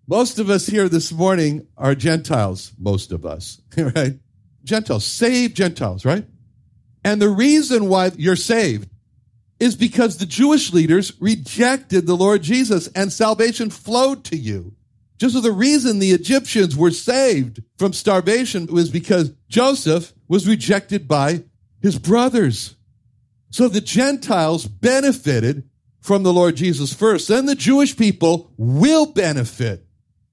most 0.08 0.40
of 0.40 0.50
us 0.50 0.66
here 0.66 0.88
this 0.88 1.12
morning 1.12 1.68
are 1.78 1.94
Gentiles. 1.94 2.72
Most 2.80 3.12
of 3.12 3.26
us, 3.26 3.62
right? 3.78 4.18
Gentiles, 4.64 5.06
saved 5.06 5.56
Gentiles, 5.56 6.06
right? 6.06 6.26
And 7.04 7.22
the 7.22 7.30
reason 7.30 7.90
why 7.90 8.12
you're 8.18 8.36
saved 8.36 8.90
is 9.60 9.76
because 9.76 10.18
the 10.18 10.26
Jewish 10.26 10.72
leaders 10.72 11.14
rejected 11.20 12.06
the 12.06 12.16
Lord 12.16 12.44
Jesus 12.44 12.88
and 12.90 13.12
salvation 13.12 13.70
flowed 13.70 14.24
to 14.26 14.38
you. 14.38 14.74
Just 15.18 15.34
so 15.34 15.42
the 15.42 15.52
reason 15.52 16.00
the 16.00 16.12
Egyptians 16.12 16.78
were 16.78 16.92
saved 16.92 17.62
from 17.78 17.92
starvation 17.92 18.68
was 18.68 18.90
because 18.90 19.34
Joseph 19.50 20.14
was 20.28 20.48
rejected 20.48 21.08
by 21.08 21.44
his 21.82 21.98
brothers. 21.98 22.77
So 23.50 23.68
the 23.68 23.82
Gentiles 23.82 24.66
benefited 24.66 25.70
from 26.02 26.24
the 26.24 26.34
Lord 26.34 26.56
Jesus 26.56 26.94
first. 26.94 27.28
Then 27.28 27.46
the 27.46 27.56
Jewish 27.56 27.98
people 27.98 28.52
will 28.58 29.08
benefit 29.08 29.86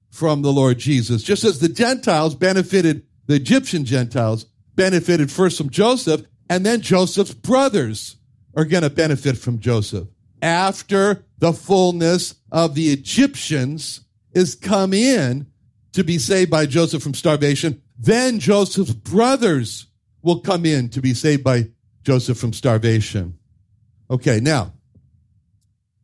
from 0.09 0.41
the 0.41 0.53
Lord 0.53 0.77
Jesus, 0.77 1.23
just 1.23 1.43
as 1.43 1.59
the 1.59 1.67
Gentiles 1.67 2.35
benefited, 2.35 3.05
the 3.27 3.35
Egyptian 3.35 3.83
Gentiles 3.83 4.45
benefited 4.75 5.29
first 5.29 5.57
from 5.57 5.69
Joseph, 5.69 6.23
and 6.49 6.65
then 6.65 6.79
Joseph's 6.79 7.33
brothers 7.33 8.15
are 8.55 8.63
going 8.63 8.83
to 8.83 8.89
benefit 8.89 9.37
from 9.37 9.59
Joseph. 9.59 10.07
After 10.41 11.25
the 11.39 11.51
fullness 11.51 12.35
of 12.51 12.75
the 12.75 12.93
Egyptians 12.93 14.01
is 14.33 14.55
come 14.55 14.93
in 14.93 15.47
to 15.91 16.03
be 16.03 16.17
saved 16.17 16.51
by 16.51 16.65
Joseph 16.65 17.03
from 17.03 17.13
starvation, 17.13 17.81
then 17.97 18.39
Joseph's 18.39 18.93
brothers 18.93 19.87
will 20.21 20.39
come 20.39 20.65
in 20.65 20.87
to 20.89 21.01
be 21.01 21.13
saved 21.13 21.43
by 21.43 21.69
Joseph 22.05 22.37
from 22.37 22.53
starvation. 22.53 23.37
Okay, 24.09 24.39
now, 24.39 24.73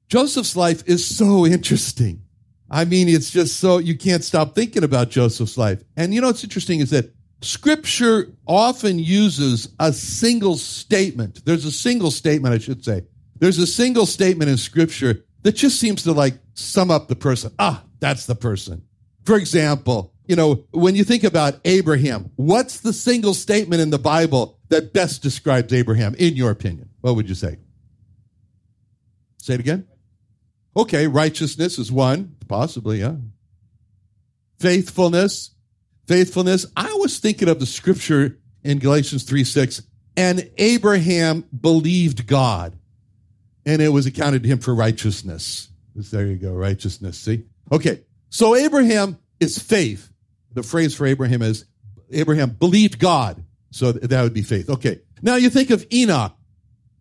Joseph's 0.09 0.57
life 0.57 0.83
is 0.87 1.05
so 1.05 1.45
interesting. 1.45 2.23
I 2.69 2.85
mean, 2.85 3.07
it's 3.07 3.29
just 3.29 3.59
so, 3.59 3.77
you 3.77 3.97
can't 3.97 4.23
stop 4.23 4.55
thinking 4.55 4.83
about 4.83 5.09
Joseph's 5.09 5.57
life. 5.57 5.83
And 5.95 6.13
you 6.13 6.19
know 6.21 6.27
what's 6.27 6.43
interesting 6.43 6.79
is 6.79 6.89
that 6.89 7.13
scripture 7.41 8.27
often 8.47 8.97
uses 8.97 9.69
a 9.79 9.93
single 9.93 10.57
statement. 10.57 11.45
There's 11.45 11.65
a 11.65 11.71
single 11.71 12.11
statement, 12.11 12.55
I 12.55 12.57
should 12.57 12.83
say. 12.83 13.03
There's 13.39 13.59
a 13.59 13.67
single 13.67 14.05
statement 14.05 14.49
in 14.49 14.57
scripture 14.57 15.23
that 15.43 15.53
just 15.53 15.79
seems 15.79 16.03
to 16.03 16.13
like 16.13 16.35
sum 16.55 16.91
up 16.91 17.07
the 17.07 17.15
person. 17.15 17.53
Ah, 17.59 17.83
that's 17.99 18.25
the 18.25 18.35
person. 18.35 18.83
For 19.25 19.35
example, 19.35 20.13
you 20.31 20.37
know, 20.37 20.63
when 20.71 20.95
you 20.95 21.03
think 21.03 21.25
about 21.25 21.59
Abraham, 21.65 22.31
what's 22.37 22.79
the 22.79 22.93
single 22.93 23.33
statement 23.33 23.81
in 23.81 23.89
the 23.89 23.99
Bible 23.99 24.57
that 24.69 24.93
best 24.93 25.21
describes 25.21 25.73
Abraham, 25.73 26.15
in 26.15 26.37
your 26.37 26.51
opinion? 26.51 26.87
What 27.01 27.17
would 27.17 27.27
you 27.27 27.35
say? 27.35 27.57
Say 29.39 29.55
it 29.55 29.59
again. 29.59 29.89
Okay, 30.73 31.07
righteousness 31.07 31.77
is 31.77 31.91
one, 31.91 32.37
possibly, 32.47 33.01
yeah. 33.01 33.15
Faithfulness, 34.57 35.53
faithfulness. 36.07 36.65
I 36.77 36.93
was 36.93 37.19
thinking 37.19 37.49
of 37.49 37.59
the 37.59 37.65
scripture 37.65 38.39
in 38.63 38.79
Galatians 38.79 39.23
3 39.23 39.43
6, 39.43 39.81
and 40.15 40.49
Abraham 40.57 41.43
believed 41.59 42.25
God, 42.25 42.79
and 43.65 43.81
it 43.81 43.89
was 43.89 44.05
accounted 44.05 44.43
to 44.43 44.49
him 44.49 44.59
for 44.59 44.73
righteousness. 44.73 45.67
There 45.93 46.25
you 46.25 46.37
go, 46.37 46.53
righteousness. 46.53 47.17
See? 47.17 47.43
Okay, 47.69 48.03
so 48.29 48.55
Abraham 48.55 49.17
is 49.41 49.59
faith. 49.59 50.07
The 50.53 50.63
phrase 50.63 50.95
for 50.95 51.05
Abraham 51.05 51.41
is 51.41 51.65
Abraham 52.11 52.51
believed 52.51 52.99
God. 52.99 53.43
So 53.71 53.91
that 53.93 54.21
would 54.21 54.33
be 54.33 54.41
faith. 54.41 54.69
Okay. 54.69 54.99
Now 55.21 55.35
you 55.35 55.49
think 55.49 55.69
of 55.69 55.85
Enoch. 55.93 56.35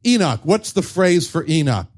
Enoch. 0.07 0.41
What's 0.45 0.73
the 0.73 0.83
phrase 0.83 1.29
for 1.29 1.45
Enoch? 1.49 1.89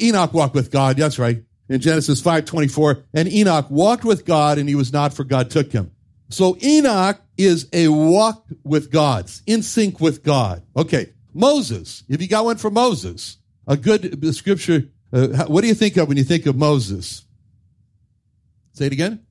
Enoch 0.00 0.32
walked 0.32 0.54
with 0.54 0.70
God. 0.70 0.96
That's 0.96 1.18
right. 1.18 1.42
In 1.68 1.80
Genesis 1.80 2.22
5:24, 2.22 3.04
and 3.12 3.30
Enoch 3.30 3.70
walked 3.70 4.04
with 4.04 4.24
God 4.24 4.58
and 4.58 4.68
he 4.68 4.74
was 4.74 4.92
not 4.92 5.12
for 5.12 5.24
God 5.24 5.50
took 5.50 5.72
him. 5.72 5.90
So 6.30 6.56
Enoch 6.62 7.20
is 7.36 7.68
a 7.72 7.88
walk 7.88 8.46
with 8.64 8.90
God, 8.90 9.30
in 9.46 9.62
sync 9.62 10.00
with 10.00 10.22
God. 10.22 10.62
Okay. 10.76 11.12
Moses. 11.34 12.04
If 12.08 12.20
you 12.20 12.28
got 12.28 12.44
one 12.44 12.56
for 12.56 12.70
Moses, 12.70 13.36
a 13.66 13.76
good 13.76 14.34
scripture. 14.34 14.88
Uh, 15.12 15.44
what 15.46 15.60
do 15.60 15.68
you 15.68 15.74
think 15.74 15.96
of 15.96 16.08
when 16.08 16.16
you 16.16 16.24
think 16.24 16.46
of 16.46 16.56
Moses? 16.56 17.24
Say 18.72 18.86
it 18.86 18.92
again. 18.92 19.26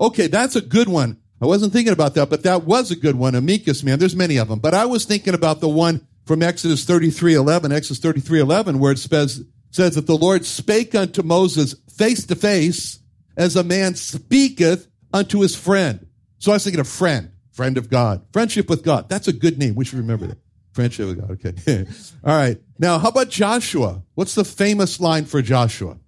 Okay, 0.00 0.26
that's 0.26 0.56
a 0.56 0.60
good 0.60 0.88
one. 0.88 1.18
I 1.42 1.46
wasn't 1.46 1.72
thinking 1.72 1.92
about 1.92 2.14
that, 2.14 2.30
but 2.30 2.42
that 2.42 2.64
was 2.64 2.90
a 2.90 2.96
good 2.96 3.16
one. 3.16 3.34
Amicus, 3.34 3.82
man. 3.82 3.98
There's 3.98 4.16
many 4.16 4.36
of 4.36 4.48
them. 4.48 4.58
But 4.58 4.74
I 4.74 4.86
was 4.86 5.04
thinking 5.04 5.34
about 5.34 5.60
the 5.60 5.68
one 5.68 6.06
from 6.26 6.42
Exodus 6.42 6.84
33, 6.84 7.34
11, 7.34 7.72
Exodus 7.72 7.98
33, 7.98 8.40
11, 8.40 8.78
where 8.78 8.92
it 8.92 8.98
says, 8.98 9.44
says 9.70 9.94
that 9.94 10.06
the 10.06 10.16
Lord 10.16 10.44
spake 10.44 10.94
unto 10.94 11.22
Moses 11.22 11.74
face 11.96 12.26
to 12.26 12.36
face 12.36 12.98
as 13.36 13.56
a 13.56 13.64
man 13.64 13.94
speaketh 13.94 14.88
unto 15.12 15.40
his 15.40 15.56
friend. 15.56 16.06
So 16.38 16.52
I 16.52 16.56
was 16.56 16.64
thinking 16.64 16.80
of 16.80 16.88
friend, 16.88 17.32
friend 17.52 17.78
of 17.78 17.90
God, 17.90 18.24
friendship 18.32 18.68
with 18.68 18.82
God. 18.82 19.08
That's 19.08 19.28
a 19.28 19.32
good 19.32 19.58
name. 19.58 19.74
We 19.74 19.84
should 19.84 19.98
remember 19.98 20.26
that. 20.28 20.38
Friendship 20.72 21.08
with 21.08 21.20
God. 21.20 21.30
Okay. 21.32 21.86
All 22.24 22.36
right. 22.36 22.58
Now, 22.78 22.98
how 22.98 23.08
about 23.08 23.28
Joshua? 23.28 24.02
What's 24.14 24.34
the 24.34 24.44
famous 24.44 25.00
line 25.00 25.24
for 25.24 25.42
Joshua? 25.42 25.98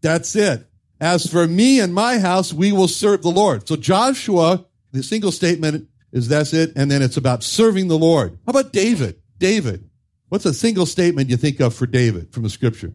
That's 0.00 0.34
it. 0.36 0.67
As 1.00 1.30
for 1.30 1.46
me 1.46 1.80
and 1.80 1.94
my 1.94 2.18
house, 2.18 2.52
we 2.52 2.72
will 2.72 2.88
serve 2.88 3.22
the 3.22 3.30
Lord. 3.30 3.68
So 3.68 3.76
Joshua, 3.76 4.66
the 4.92 5.02
single 5.02 5.32
statement 5.32 5.88
is 6.12 6.28
that's 6.28 6.52
it. 6.52 6.72
And 6.76 6.90
then 6.90 7.02
it's 7.02 7.16
about 7.16 7.42
serving 7.42 7.88
the 7.88 7.98
Lord. 7.98 8.38
How 8.46 8.50
about 8.50 8.72
David? 8.72 9.20
David. 9.38 9.88
What's 10.28 10.44
a 10.44 10.54
single 10.54 10.86
statement 10.86 11.30
you 11.30 11.36
think 11.36 11.60
of 11.60 11.74
for 11.74 11.86
David 11.86 12.32
from 12.32 12.42
the 12.42 12.50
scripture? 12.50 12.94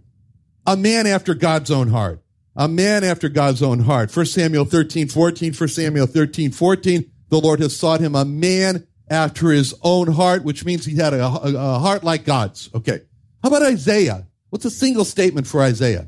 A 0.66 0.78
man 0.78 1.08
after 1.08 1.34
God's 1.34 1.72
own 1.72 1.90
heart. 1.90 2.22
A 2.56 2.68
man 2.68 3.04
after 3.04 3.30
God's 3.30 3.64
own 3.64 3.80
heart. 3.80 4.16
1 4.16 4.26
Samuel 4.28 4.66
13, 4.66 5.08
14, 5.08 5.54
1 5.54 5.68
Samuel 5.70 6.06
13, 6.06 6.52
14. 6.52 7.12
The 7.30 7.40
Lord 7.40 7.60
has 7.62 7.76
sought 7.76 8.00
him 8.00 8.16
a 8.16 8.26
man 8.26 8.86
after 9.10 9.50
his 9.50 9.74
own 9.82 10.12
heart, 10.12 10.44
which 10.44 10.64
means 10.64 10.86
he 10.86 10.96
had 10.96 11.14
a, 11.14 11.26
a, 11.26 11.56
a 11.56 11.80
heart 11.80 12.04
like 12.04 12.26
God's. 12.26 12.70
Okay. 12.76 13.02
How 13.42 13.50
about 13.50 13.64
Isaiah? 13.64 14.28
What's 14.50 14.66
a 14.66 14.70
single 14.70 15.06
statement 15.06 15.48
for 15.48 15.62
Isaiah? 15.62 16.08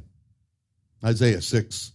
Isaiah 1.03 1.41
6. 1.41 1.91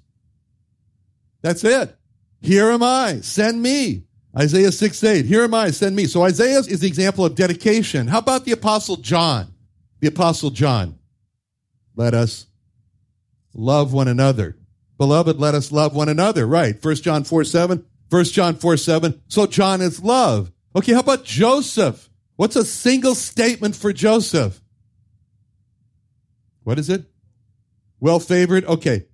That's 1.42 1.64
it. 1.64 1.96
Here 2.40 2.70
am 2.70 2.82
I. 2.82 3.20
Send 3.20 3.62
me. 3.62 4.04
Isaiah 4.38 4.72
6 4.72 5.04
8. 5.04 5.24
Here 5.24 5.42
am 5.42 5.54
I. 5.54 5.70
Send 5.70 5.96
me. 5.96 6.06
So 6.06 6.22
Isaiah 6.22 6.58
is 6.58 6.80
the 6.80 6.86
example 6.86 7.24
of 7.24 7.34
dedication. 7.34 8.06
How 8.06 8.18
about 8.18 8.44
the 8.44 8.52
apostle 8.52 8.96
John? 8.96 9.52
The 10.00 10.08
apostle 10.08 10.50
John. 10.50 10.98
let 11.96 12.14
us 12.14 12.46
love 13.52 13.92
one 13.92 14.08
another. 14.08 14.56
Beloved, 14.98 15.38
let 15.38 15.54
us 15.54 15.72
love 15.72 15.94
one 15.94 16.08
another. 16.08 16.46
Right. 16.46 16.82
1 16.82 16.94
John 16.96 17.24
4 17.24 17.44
7. 17.44 17.84
1 18.08 18.24
John 18.24 18.54
4 18.54 18.76
7. 18.76 19.22
So 19.28 19.46
John 19.46 19.80
is 19.80 20.02
love. 20.02 20.52
Okay, 20.74 20.92
how 20.92 21.00
about 21.00 21.24
Joseph? 21.24 22.08
What's 22.36 22.56
a 22.56 22.64
single 22.64 23.14
statement 23.14 23.76
for 23.76 23.92
Joseph? 23.92 24.60
What 26.62 26.78
is 26.78 26.88
it? 26.88 27.09
Well 28.00 28.20
favored? 28.20 28.64
Okay. 28.64 29.06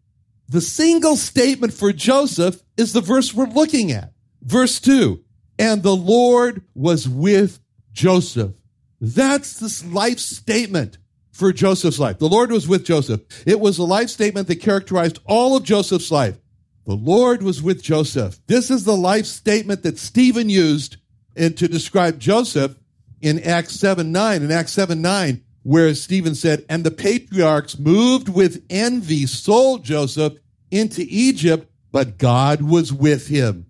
The 0.48 0.60
single 0.60 1.16
statement 1.16 1.72
for 1.72 1.92
Joseph 1.92 2.62
is 2.76 2.92
the 2.92 3.00
verse 3.00 3.34
we're 3.34 3.46
looking 3.46 3.90
at. 3.90 4.12
Verse 4.42 4.80
2. 4.80 5.22
And 5.58 5.82
the 5.82 5.96
Lord 5.96 6.62
was 6.74 7.08
with 7.08 7.60
Joseph. 7.92 8.52
That's 9.00 9.58
this 9.58 9.84
life 9.84 10.18
statement 10.18 10.98
for 11.32 11.52
Joseph's 11.52 11.98
life. 11.98 12.18
The 12.18 12.28
Lord 12.28 12.50
was 12.50 12.68
with 12.68 12.84
Joseph. 12.84 13.22
It 13.46 13.60
was 13.60 13.78
a 13.78 13.84
life 13.84 14.08
statement 14.08 14.48
that 14.48 14.56
characterized 14.56 15.18
all 15.26 15.56
of 15.56 15.64
Joseph's 15.64 16.10
life. 16.10 16.38
The 16.86 16.94
Lord 16.94 17.42
was 17.42 17.62
with 17.62 17.82
Joseph. 17.82 18.38
This 18.46 18.70
is 18.70 18.84
the 18.84 18.96
life 18.96 19.26
statement 19.26 19.82
that 19.82 19.98
Stephen 19.98 20.48
used 20.48 20.96
in, 21.34 21.54
to 21.54 21.68
describe 21.68 22.18
Joseph 22.18 22.76
in 23.20 23.42
Acts 23.42 23.74
7 23.74 24.12
9. 24.12 24.42
In 24.42 24.52
Acts 24.52 24.72
7 24.72 25.02
9, 25.02 25.42
where 25.66 25.92
Stephen 25.96 26.36
said, 26.36 26.64
And 26.68 26.84
the 26.84 26.92
patriarchs 26.92 27.76
moved 27.76 28.28
with 28.28 28.64
envy 28.70 29.26
sold 29.26 29.82
Joseph 29.82 30.34
into 30.70 31.04
Egypt, 31.08 31.68
but 31.90 32.18
God 32.18 32.62
was 32.62 32.92
with 32.92 33.26
him. 33.26 33.66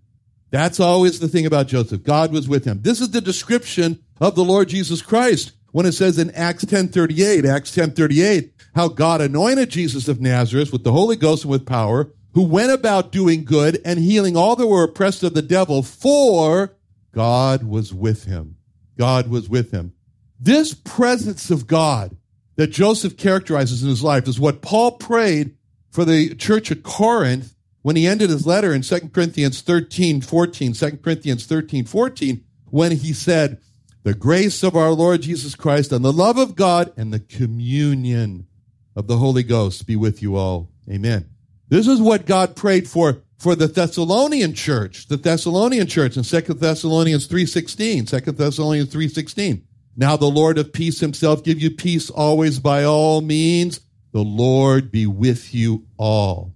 That's 0.50 0.78
always 0.78 1.20
the 1.20 1.28
thing 1.28 1.46
about 1.46 1.68
Joseph. 1.68 2.02
God 2.02 2.32
was 2.32 2.48
with 2.48 2.66
him. 2.66 2.82
This 2.82 3.00
is 3.00 3.12
the 3.12 3.22
description 3.22 4.04
of 4.20 4.34
the 4.34 4.44
Lord 4.44 4.68
Jesus 4.68 5.00
Christ 5.00 5.52
when 5.72 5.86
it 5.86 5.92
says 5.92 6.18
in 6.18 6.30
Acts 6.32 6.66
10:38, 6.66 7.46
Acts 7.46 7.74
10:38, 7.74 8.50
how 8.74 8.88
God 8.88 9.22
anointed 9.22 9.70
Jesus 9.70 10.06
of 10.06 10.20
Nazareth 10.20 10.72
with 10.72 10.84
the 10.84 10.92
Holy 10.92 11.16
Ghost 11.16 11.44
and 11.44 11.50
with 11.50 11.64
power, 11.64 12.12
who 12.34 12.42
went 12.42 12.72
about 12.72 13.10
doing 13.10 13.42
good 13.42 13.80
and 13.86 13.98
healing 13.98 14.36
all 14.36 14.54
that 14.56 14.66
were 14.66 14.84
oppressed 14.84 15.22
of 15.22 15.32
the 15.32 15.40
devil, 15.40 15.82
for 15.82 16.76
God 17.14 17.62
was 17.62 17.94
with 17.94 18.24
him. 18.24 18.56
God 18.98 19.28
was 19.28 19.48
with 19.48 19.70
him. 19.70 19.94
This 20.38 20.74
presence 20.74 21.50
of 21.50 21.66
God 21.66 22.16
that 22.56 22.68
Joseph 22.68 23.16
characterizes 23.16 23.82
in 23.82 23.88
his 23.88 24.02
life 24.02 24.28
is 24.28 24.40
what 24.40 24.62
Paul 24.62 24.92
prayed 24.92 25.56
for 25.90 26.04
the 26.04 26.34
church 26.34 26.70
at 26.70 26.82
Corinth 26.82 27.54
when 27.82 27.96
he 27.96 28.06
ended 28.06 28.30
his 28.30 28.46
letter 28.46 28.74
in 28.74 28.82
2 28.82 29.10
Corinthians 29.10 29.60
13, 29.60 30.20
14, 30.20 30.72
2 30.72 30.90
Corinthians 30.98 31.46
13, 31.46 31.84
14, 31.84 32.44
when 32.70 32.92
he 32.92 33.12
said, 33.12 33.60
the 34.06 34.14
grace 34.14 34.62
of 34.62 34.76
our 34.76 34.92
Lord 34.92 35.22
Jesus 35.22 35.56
Christ 35.56 35.90
and 35.90 36.04
the 36.04 36.12
love 36.12 36.38
of 36.38 36.54
God 36.54 36.92
and 36.96 37.12
the 37.12 37.18
communion 37.18 38.46
of 38.94 39.08
the 39.08 39.16
Holy 39.16 39.42
Ghost 39.42 39.84
be 39.84 39.96
with 39.96 40.22
you 40.22 40.36
all. 40.36 40.70
Amen. 40.88 41.28
This 41.68 41.88
is 41.88 42.00
what 42.00 42.24
God 42.24 42.54
prayed 42.54 42.88
for 42.88 43.22
for 43.36 43.56
the 43.56 43.66
Thessalonian 43.66 44.54
church, 44.54 45.08
the 45.08 45.16
Thessalonian 45.16 45.88
church 45.88 46.16
in 46.16 46.22
2 46.22 46.40
Thessalonians 46.54 47.26
3.16, 47.26 48.24
2 48.24 48.30
Thessalonians 48.30 48.94
3.16. 48.94 49.62
Now 49.96 50.16
the 50.16 50.26
Lord 50.26 50.58
of 50.58 50.72
peace 50.72 51.00
himself 51.00 51.42
give 51.42 51.58
you 51.60 51.70
peace 51.70 52.10
always 52.10 52.58
by 52.58 52.84
all 52.84 53.22
means. 53.22 53.80
The 54.12 54.22
Lord 54.22 54.90
be 54.90 55.06
with 55.06 55.54
you 55.54 55.86
all. 55.96 56.54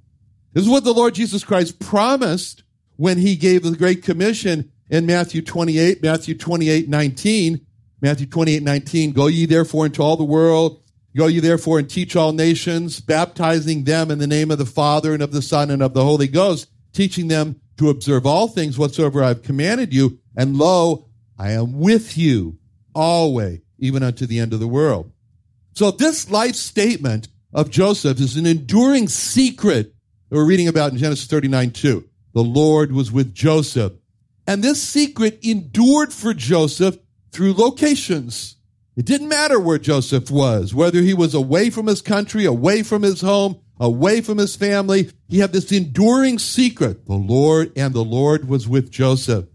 This 0.52 0.64
is 0.64 0.70
what 0.70 0.84
the 0.84 0.92
Lord 0.92 1.14
Jesus 1.14 1.42
Christ 1.42 1.78
promised 1.78 2.64
when 2.96 3.16
he 3.16 3.36
gave 3.36 3.62
the 3.62 3.76
Great 3.76 4.02
Commission 4.02 4.70
in 4.90 5.06
Matthew 5.06 5.40
28, 5.40 6.02
Matthew 6.02 6.36
28, 6.36 6.88
19, 6.88 7.66
Matthew 8.02 8.26
28, 8.26 8.62
19, 8.62 9.12
go 9.12 9.26
ye 9.28 9.46
therefore 9.46 9.86
into 9.86 10.02
all 10.02 10.16
the 10.16 10.24
world, 10.24 10.82
go 11.16 11.26
ye 11.26 11.40
therefore 11.40 11.78
and 11.78 11.88
teach 11.88 12.16
all 12.16 12.32
nations, 12.32 13.00
baptizing 13.00 13.84
them 13.84 14.10
in 14.10 14.18
the 14.18 14.26
name 14.26 14.50
of 14.50 14.58
the 14.58 14.66
Father 14.66 15.14
and 15.14 15.22
of 15.22 15.32
the 15.32 15.42
Son 15.42 15.70
and 15.70 15.82
of 15.82 15.94
the 15.94 16.04
Holy 16.04 16.28
Ghost, 16.28 16.68
teaching 16.92 17.28
them 17.28 17.60
to 17.78 17.88
observe 17.88 18.26
all 18.26 18.48
things 18.48 18.78
whatsoever 18.78 19.22
I 19.22 19.28
have 19.28 19.42
commanded 19.42 19.94
you. 19.94 20.18
And 20.36 20.56
lo, 20.58 21.06
I 21.38 21.52
am 21.52 21.80
with 21.80 22.18
you 22.18 22.58
always, 22.94 23.60
even 23.78 24.02
unto 24.02 24.26
the 24.26 24.38
end 24.38 24.52
of 24.52 24.60
the 24.60 24.68
world. 24.68 25.12
So 25.74 25.90
this 25.90 26.30
life 26.30 26.56
statement 26.56 27.28
of 27.52 27.70
Joseph 27.70 28.20
is 28.20 28.36
an 28.36 28.46
enduring 28.46 29.08
secret 29.08 29.94
that 30.28 30.36
we're 30.36 30.44
reading 30.44 30.68
about 30.68 30.92
in 30.92 30.98
Genesis 30.98 31.26
39, 31.26 31.70
2. 31.72 32.08
The 32.34 32.42
Lord 32.42 32.92
was 32.92 33.10
with 33.10 33.34
Joseph 33.34 33.92
and 34.50 34.64
this 34.64 34.82
secret 34.82 35.38
endured 35.42 36.12
for 36.12 36.34
Joseph 36.34 36.98
through 37.30 37.52
locations. 37.52 38.56
It 38.96 39.04
didn't 39.04 39.28
matter 39.28 39.60
where 39.60 39.78
Joseph 39.78 40.28
was, 40.28 40.74
whether 40.74 41.00
he 41.00 41.14
was 41.14 41.34
away 41.34 41.70
from 41.70 41.86
his 41.86 42.02
country, 42.02 42.46
away 42.46 42.82
from 42.82 43.02
his 43.02 43.20
home, 43.20 43.60
away 43.78 44.20
from 44.20 44.38
his 44.38 44.56
family. 44.56 45.12
He 45.28 45.38
had 45.38 45.52
this 45.52 45.70
enduring 45.70 46.40
secret. 46.40 47.06
The 47.06 47.14
Lord 47.14 47.70
and 47.76 47.94
the 47.94 48.04
Lord 48.04 48.48
was 48.48 48.66
with 48.66 48.90
Joseph. 48.90 49.46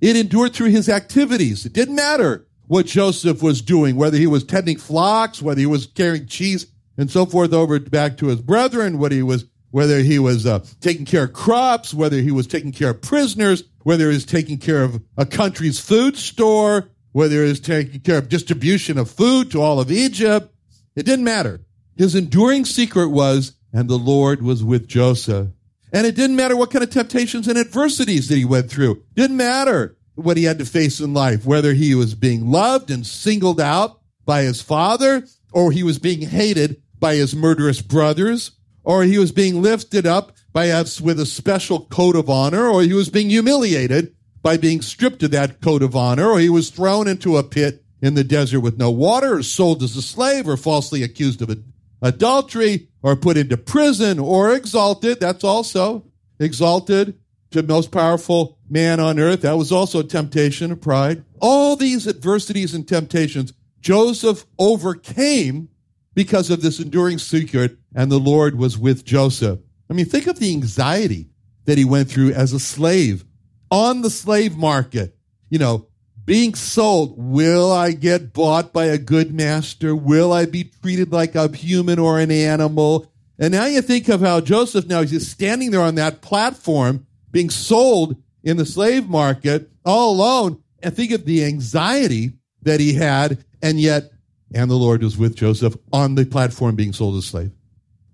It 0.00 0.16
endured 0.16 0.54
through 0.54 0.70
his 0.70 0.88
activities. 0.88 1.66
It 1.66 1.72
didn't 1.72 1.96
matter 1.96 2.45
what 2.66 2.86
Joseph 2.86 3.42
was 3.42 3.62
doing, 3.62 3.96
whether 3.96 4.16
he 4.16 4.26
was 4.26 4.44
tending 4.44 4.78
flocks, 4.78 5.40
whether 5.40 5.60
he 5.60 5.66
was 5.66 5.86
carrying 5.86 6.26
cheese 6.26 6.66
and 6.96 7.10
so 7.10 7.26
forth 7.26 7.52
over 7.52 7.78
back 7.78 8.16
to 8.18 8.26
his 8.26 8.40
brethren, 8.40 8.98
whether 8.98 9.14
he 9.14 9.22
was 9.22 9.44
whether 9.70 9.98
he 9.98 10.18
was 10.18 10.46
uh, 10.46 10.64
taking 10.80 11.04
care 11.04 11.24
of 11.24 11.32
crops, 11.32 11.92
whether 11.92 12.16
he 12.18 12.30
was 12.30 12.46
taking 12.46 12.72
care 12.72 12.90
of 12.90 13.02
prisoners, 13.02 13.64
whether 13.82 14.08
he 14.08 14.14
was 14.14 14.24
taking 14.24 14.56
care 14.56 14.82
of 14.82 15.02
a 15.18 15.26
country's 15.26 15.78
food 15.78 16.16
store, 16.16 16.88
whether 17.12 17.42
he 17.42 17.48
was 17.48 17.60
taking 17.60 18.00
care 18.00 18.16
of 18.16 18.28
distribution 18.28 18.96
of 18.96 19.10
food 19.10 19.50
to 19.50 19.60
all 19.60 19.78
of 19.78 19.90
Egypt. 19.90 20.54
It 20.94 21.04
didn't 21.04 21.24
matter. 21.24 21.60
His 21.96 22.14
enduring 22.14 22.64
secret 22.64 23.08
was, 23.08 23.54
and 23.72 23.88
the 23.88 23.98
Lord 23.98 24.40
was 24.40 24.64
with 24.64 24.86
Joseph. 24.86 25.48
And 25.92 26.06
it 26.06 26.14
didn't 26.14 26.36
matter 26.36 26.56
what 26.56 26.70
kind 26.70 26.82
of 26.82 26.90
temptations 26.90 27.46
and 27.46 27.58
adversities 27.58 28.28
that 28.28 28.36
he 28.36 28.44
went 28.44 28.70
through. 28.70 29.02
Didn't 29.14 29.36
matter 29.36 29.96
what 30.16 30.36
he 30.36 30.44
had 30.44 30.58
to 30.58 30.64
face 30.66 30.98
in 30.98 31.14
life, 31.14 31.46
whether 31.46 31.72
he 31.72 31.94
was 31.94 32.14
being 32.14 32.50
loved 32.50 32.90
and 32.90 33.06
singled 33.06 33.60
out 33.60 34.00
by 34.24 34.42
his 34.42 34.60
father, 34.60 35.24
or 35.52 35.70
he 35.70 35.82
was 35.82 35.98
being 35.98 36.22
hated 36.22 36.82
by 36.98 37.14
his 37.14 37.36
murderous 37.36 37.80
brothers, 37.80 38.52
or 38.82 39.04
he 39.04 39.18
was 39.18 39.30
being 39.30 39.62
lifted 39.62 40.06
up 40.06 40.32
by 40.52 40.70
us 40.70 41.00
with 41.00 41.20
a 41.20 41.26
special 41.26 41.86
coat 41.86 42.16
of 42.16 42.30
honor, 42.30 42.66
or 42.66 42.82
he 42.82 42.94
was 42.94 43.08
being 43.08 43.30
humiliated 43.30 44.14
by 44.42 44.56
being 44.56 44.80
stripped 44.80 45.22
of 45.22 45.30
that 45.32 45.60
coat 45.60 45.82
of 45.82 45.94
honor, 45.94 46.28
or 46.28 46.38
he 46.38 46.48
was 46.48 46.70
thrown 46.70 47.06
into 47.06 47.36
a 47.36 47.42
pit 47.42 47.84
in 48.00 48.14
the 48.14 48.24
desert 48.24 48.60
with 48.60 48.78
no 48.78 48.90
water, 48.90 49.36
or 49.36 49.42
sold 49.42 49.82
as 49.82 49.96
a 49.96 50.02
slave, 50.02 50.48
or 50.48 50.56
falsely 50.56 51.02
accused 51.02 51.42
of 51.42 51.56
adultery, 52.00 52.88
or 53.02 53.16
put 53.16 53.36
into 53.36 53.56
prison, 53.56 54.18
or 54.18 54.54
exalted. 54.54 55.20
That's 55.20 55.44
also 55.44 56.04
exalted 56.38 57.18
to 57.50 57.62
most 57.62 57.90
powerful 57.90 58.55
man 58.68 59.00
on 59.00 59.18
earth. 59.18 59.42
That 59.42 59.58
was 59.58 59.72
also 59.72 60.00
a 60.00 60.04
temptation 60.04 60.72
of 60.72 60.80
pride. 60.80 61.24
All 61.40 61.76
these 61.76 62.06
adversities 62.06 62.74
and 62.74 62.86
temptations 62.86 63.52
Joseph 63.80 64.46
overcame 64.58 65.68
because 66.14 66.50
of 66.50 66.62
this 66.62 66.80
enduring 66.80 67.18
secret, 67.18 67.78
and 67.94 68.10
the 68.10 68.18
Lord 68.18 68.58
was 68.58 68.76
with 68.76 69.04
Joseph. 69.04 69.60
I 69.88 69.94
mean, 69.94 70.06
think 70.06 70.26
of 70.26 70.38
the 70.38 70.52
anxiety 70.52 71.28
that 71.66 71.78
he 71.78 71.84
went 71.84 72.10
through 72.10 72.32
as 72.32 72.52
a 72.52 72.58
slave 72.58 73.24
on 73.70 74.02
the 74.02 74.10
slave 74.10 74.56
market. 74.56 75.16
You 75.50 75.60
know, 75.60 75.86
being 76.26 76.54
sold. 76.54 77.14
Will 77.16 77.72
I 77.72 77.92
get 77.92 78.32
bought 78.32 78.72
by 78.72 78.86
a 78.86 78.98
good 78.98 79.32
master? 79.32 79.94
Will 79.94 80.32
I 80.32 80.44
be 80.44 80.64
treated 80.64 81.12
like 81.12 81.34
a 81.34 81.54
human 81.56 81.98
or 81.98 82.18
an 82.18 82.32
animal? 82.32 83.10
And 83.38 83.52
now 83.52 83.66
you 83.66 83.80
think 83.80 84.08
of 84.08 84.20
how 84.20 84.40
Joseph 84.40 84.86
now 84.86 85.02
he's 85.02 85.12
just 85.12 85.30
standing 85.30 85.70
there 85.70 85.80
on 85.80 85.94
that 85.94 86.20
platform 86.20 87.06
being 87.30 87.50
sold 87.50 88.16
in 88.46 88.56
the 88.56 88.64
slave 88.64 89.08
market 89.08 89.70
all 89.84 90.14
alone 90.14 90.62
and 90.82 90.94
think 90.94 91.10
of 91.10 91.26
the 91.26 91.44
anxiety 91.44 92.32
that 92.62 92.80
he 92.80 92.94
had 92.94 93.44
and 93.60 93.78
yet 93.78 94.12
and 94.54 94.70
the 94.70 94.76
Lord 94.76 95.02
was 95.02 95.18
with 95.18 95.34
Joseph 95.34 95.76
on 95.92 96.14
the 96.14 96.24
platform 96.24 96.76
being 96.76 96.92
sold 96.92 97.16
as 97.16 97.24
a 97.24 97.26
slave. 97.26 97.50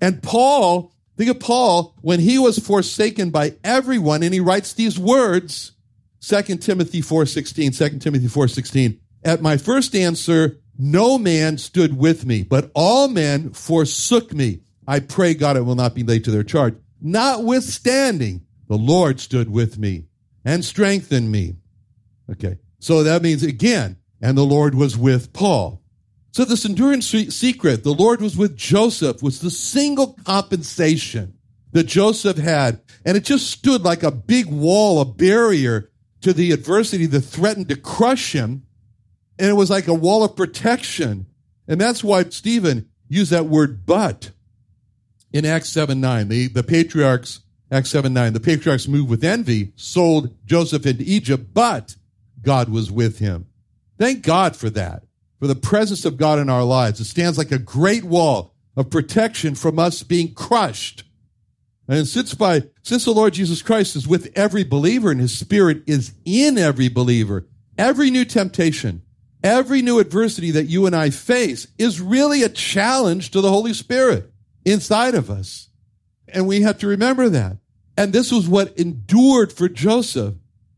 And 0.01 0.23
Paul, 0.23 0.93
think 1.19 1.31
of 1.31 1.39
Paul, 1.39 1.95
when 2.01 2.21
he 2.21 2.39
was 2.39 2.59
forsaken 2.59 3.29
by 3.29 3.55
everyone, 3.63 4.23
and 4.23 4.33
he 4.33 4.41
writes 4.41 4.73
these 4.73 4.99
words, 4.99 5.73
2 6.23 6.57
Timothy 6.57 7.03
4.16, 7.03 7.77
2 7.77 7.99
Timothy 7.99 8.27
4.16, 8.27 8.99
at 9.25 9.43
my 9.43 9.59
first 9.59 9.95
answer, 9.95 10.59
no 10.79 11.19
man 11.19 11.59
stood 11.59 11.99
with 11.99 12.25
me, 12.25 12.43
but 12.43 12.71
all 12.75 13.09
men 13.09 13.51
forsook 13.51 14.33
me. 14.33 14.63
I 14.89 15.01
pray 15.01 15.35
God 15.35 15.59
it 15.59 15.67
will 15.67 15.75
not 15.75 15.95
be 15.95 16.03
laid 16.03 16.25
to 16.25 16.31
their 16.31 16.43
charge. 16.43 16.75
Notwithstanding, 17.01 18.47
the 18.69 18.79
Lord 18.79 19.21
stood 19.21 19.51
with 19.51 19.79
me 19.79 20.07
and 20.45 20.65
strengthened 20.65 21.31
me. 21.31 21.57
Okay. 22.31 22.59
So 22.79 23.03
that 23.03 23.23
means 23.23 23.43
again, 23.43 23.97
and 24.21 24.37
the 24.37 24.45
Lord 24.45 24.75
was 24.75 24.97
with 24.97 25.33
Paul. 25.33 25.83
So 26.33 26.45
this 26.45 26.65
enduring 26.65 27.03
secret, 27.03 27.85
the 27.85 27.93
Lord 27.93 28.23
was 28.23 28.37
with 28.37 28.57
Joseph, 28.57 29.23
was 29.23 29.41
the 29.41 29.51
single 29.51 30.15
compensation 30.25 31.35
that 31.73 31.85
Joseph 31.85 32.39
had. 32.39 32.81
And 33.05 33.17
it 33.17 33.25
just 33.25 33.51
stood 33.51 33.83
like 33.83 34.03
a 34.03 34.11
big 34.11 34.47
wall, 34.47 35.01
a 35.01 35.05
barrier 35.05 35.91
to 36.23 36.33
the 36.33 36.53
adversity 36.53 37.07
that 37.07 37.21
threatened 37.21 37.69
to 37.69 37.77
crush 37.77 38.33
him. 38.33 38.63
And 39.39 39.51
it 39.51 39.55
was 39.55 39.71
like 39.71 39.89
a 39.89 39.95
wall 39.95 40.25
of 40.25 40.35
protection. 40.35 41.27
And 41.69 41.81
that's 41.81 42.03
why, 42.03 42.25
Stephen, 42.25 42.89
used 43.09 43.31
that 43.31 43.47
word 43.47 43.85
but 43.85 44.31
in 45.33 45.45
Acts 45.45 45.69
7 45.69 46.01
9. 46.01 46.29
The, 46.29 46.49
the 46.49 46.63
patriarchs, 46.63 47.41
Acts 47.73 47.89
7 47.89 48.13
9, 48.13 48.35
the 48.35 48.41
patriarchs 48.41 48.87
moved 48.87 49.09
with 49.09 49.25
envy, 49.25 49.73
sold 49.77 50.37
Joseph 50.45 50.85
into 50.85 51.05
Egypt, 51.05 51.55
but 51.55 51.97
God 52.43 52.69
was 52.69 52.93
with 52.93 53.19
him. 53.19 53.47
Thank 53.99 54.23
God 54.23 54.55
for 54.55 54.69
that, 54.69 55.05
for 55.41 55.47
the 55.47 55.55
presence 55.55 56.05
of 56.05 56.19
God 56.19 56.39
in 56.39 56.51
our 56.51 56.65
lives. 56.65 57.01
It 57.01 57.07
stands 57.07 57.39
like 57.39 57.51
a 57.51 57.59
great 57.59 58.05
wall 58.05 58.55
of 58.77 58.91
protection 58.91 59.55
from 59.55 59.79
us 59.79 60.03
being 60.03 60.35
crushed. 60.35 61.05
And 61.89 62.07
since 62.07 62.35
by, 62.35 62.65
since 62.83 63.07
the 63.07 63.13
Lord 63.13 63.33
Jesus 63.33 63.63
Christ 63.63 63.97
is 63.97 64.07
with 64.07 64.31
every 64.35 64.65
believer 64.65 65.11
and 65.11 65.21
his 65.21 65.39
spirit 65.39 65.83
is 65.87 66.13
in 66.27 66.59
every 66.59 66.91
believer, 66.91 67.49
every 67.79 68.11
new 68.11 68.27
temptation, 68.27 69.01
every 69.43 69.81
new 69.81 69.99
adversity 69.99 70.51
that 70.51 70.67
you 70.67 70.85
and 70.85 70.95
I 70.95 71.09
face 71.09 71.69
is 71.79 72.03
really 72.03 72.43
a 72.43 72.51
challenge 72.51 73.31
to 73.31 73.41
the 73.41 73.51
Holy 73.51 73.73
Spirit 73.73 74.31
inside 74.63 75.15
of 75.15 75.31
us. 75.31 75.71
And 76.29 76.47
we 76.47 76.61
have 76.63 76.79
to 76.79 76.87
remember 76.87 77.31
that. 77.31 77.57
And 77.97 78.13
this 78.13 78.33
was 78.33 78.49
what 78.49 78.77
endured 78.79 79.53
for 79.53 79.69
Joseph 79.69 80.35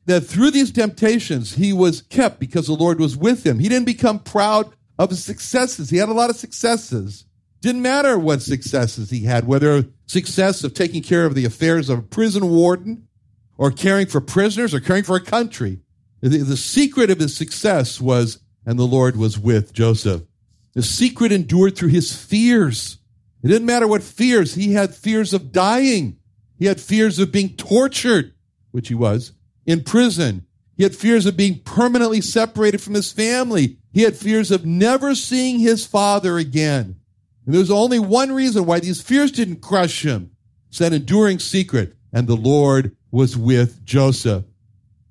that 0.06 0.22
through 0.22 0.50
these 0.50 0.70
temptations, 0.70 1.54
he 1.54 1.72
was 1.72 2.02
kept 2.02 2.38
because 2.38 2.66
the 2.66 2.74
Lord 2.74 3.00
was 3.00 3.16
with 3.16 3.44
him. 3.46 3.58
He 3.58 3.68
didn't 3.68 3.86
become 3.86 4.18
proud 4.18 4.74
of 4.98 5.10
his 5.10 5.24
successes. 5.24 5.90
He 5.90 5.96
had 5.96 6.08
a 6.08 6.14
lot 6.14 6.30
of 6.30 6.36
successes. 6.36 7.24
Didn't 7.60 7.82
matter 7.82 8.18
what 8.18 8.42
successes 8.42 9.10
he 9.10 9.24
had, 9.24 9.46
whether 9.46 9.86
success 10.06 10.64
of 10.64 10.74
taking 10.74 11.02
care 11.02 11.24
of 11.24 11.34
the 11.34 11.46
affairs 11.46 11.88
of 11.88 11.98
a 11.98 12.02
prison 12.02 12.50
warden 12.50 13.08
or 13.56 13.70
caring 13.70 14.06
for 14.06 14.20
prisoners 14.20 14.74
or 14.74 14.80
caring 14.80 15.04
for 15.04 15.16
a 15.16 15.20
country. 15.20 15.80
The, 16.20 16.38
the 16.38 16.56
secret 16.56 17.10
of 17.10 17.18
his 17.18 17.36
success 17.36 18.00
was, 18.00 18.40
and 18.66 18.78
the 18.78 18.86
Lord 18.86 19.16
was 19.16 19.38
with 19.38 19.72
Joseph. 19.72 20.22
The 20.74 20.82
secret 20.82 21.32
endured 21.32 21.76
through 21.76 21.90
his 21.90 22.14
fears. 22.14 22.98
It 23.42 23.48
didn't 23.48 23.66
matter 23.66 23.88
what 23.88 24.02
fears. 24.02 24.54
He 24.54 24.72
had 24.72 24.94
fears 24.94 25.32
of 25.32 25.52
dying. 25.52 26.18
He 26.58 26.66
had 26.66 26.80
fears 26.80 27.18
of 27.18 27.32
being 27.32 27.50
tortured, 27.56 28.34
which 28.70 28.88
he 28.88 28.94
was 28.94 29.32
in 29.66 29.82
prison. 29.82 30.46
He 30.76 30.82
had 30.82 30.94
fears 30.94 31.26
of 31.26 31.36
being 31.36 31.60
permanently 31.60 32.20
separated 32.20 32.80
from 32.80 32.94
his 32.94 33.12
family. 33.12 33.78
He 33.92 34.02
had 34.02 34.16
fears 34.16 34.50
of 34.50 34.64
never 34.66 35.14
seeing 35.14 35.58
his 35.58 35.86
father 35.86 36.38
again. 36.38 36.96
And 37.46 37.54
there's 37.54 37.70
only 37.70 37.98
one 37.98 38.32
reason 38.32 38.66
why 38.66 38.80
these 38.80 39.00
fears 39.00 39.30
didn't 39.30 39.60
crush 39.60 40.04
him. 40.04 40.32
It's 40.68 40.78
that 40.78 40.92
enduring 40.92 41.38
secret. 41.38 41.94
And 42.12 42.26
the 42.26 42.36
Lord 42.36 42.96
was 43.10 43.36
with 43.36 43.84
Joseph. 43.84 44.44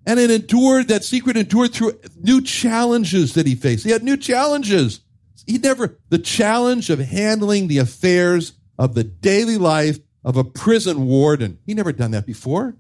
And 0.06 0.20
it 0.20 0.32
endured, 0.32 0.90
that 0.90 1.06
secret 1.06 1.38
endured 1.38 1.74
through 1.74 2.00
new 2.20 2.42
challenges 2.42 3.34
that 3.36 3.48
he 3.48 3.56
faced. 3.56 3.86
He 3.86 3.92
had 3.92 4.04
new 4.04 4.18
challenges. 4.18 5.00
He 5.48 5.58
never, 5.58 5.98
the 6.10 6.20
challenge 6.20 6.90
of 6.90 7.00
handling 7.00 7.68
the 7.68 7.78
affairs 7.78 8.54
of 8.78 8.96
the 8.96 9.04
daily 9.04 9.58
life 9.58 10.00
of 10.24 10.38
a 10.38 10.44
prison 10.44 11.06
warden. 11.06 11.60
He 11.66 11.74
never 11.74 11.92
done 11.92 12.12
that 12.12 12.26
before 12.26 12.76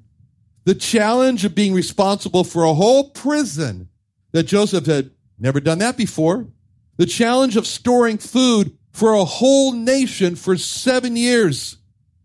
the 0.65 0.75
challenge 0.75 1.43
of 1.45 1.55
being 1.55 1.73
responsible 1.73 2.43
for 2.43 2.63
a 2.63 2.73
whole 2.73 3.09
prison 3.09 3.89
that 4.31 4.43
Joseph 4.43 4.85
had 4.85 5.11
never 5.37 5.59
done 5.59 5.79
that 5.79 5.97
before. 5.97 6.47
The 6.97 7.05
challenge 7.05 7.57
of 7.57 7.67
storing 7.67 8.17
food 8.17 8.77
for 8.91 9.13
a 9.13 9.25
whole 9.25 9.73
nation 9.73 10.35
for 10.35 10.57
seven 10.57 11.15
years. 11.15 11.77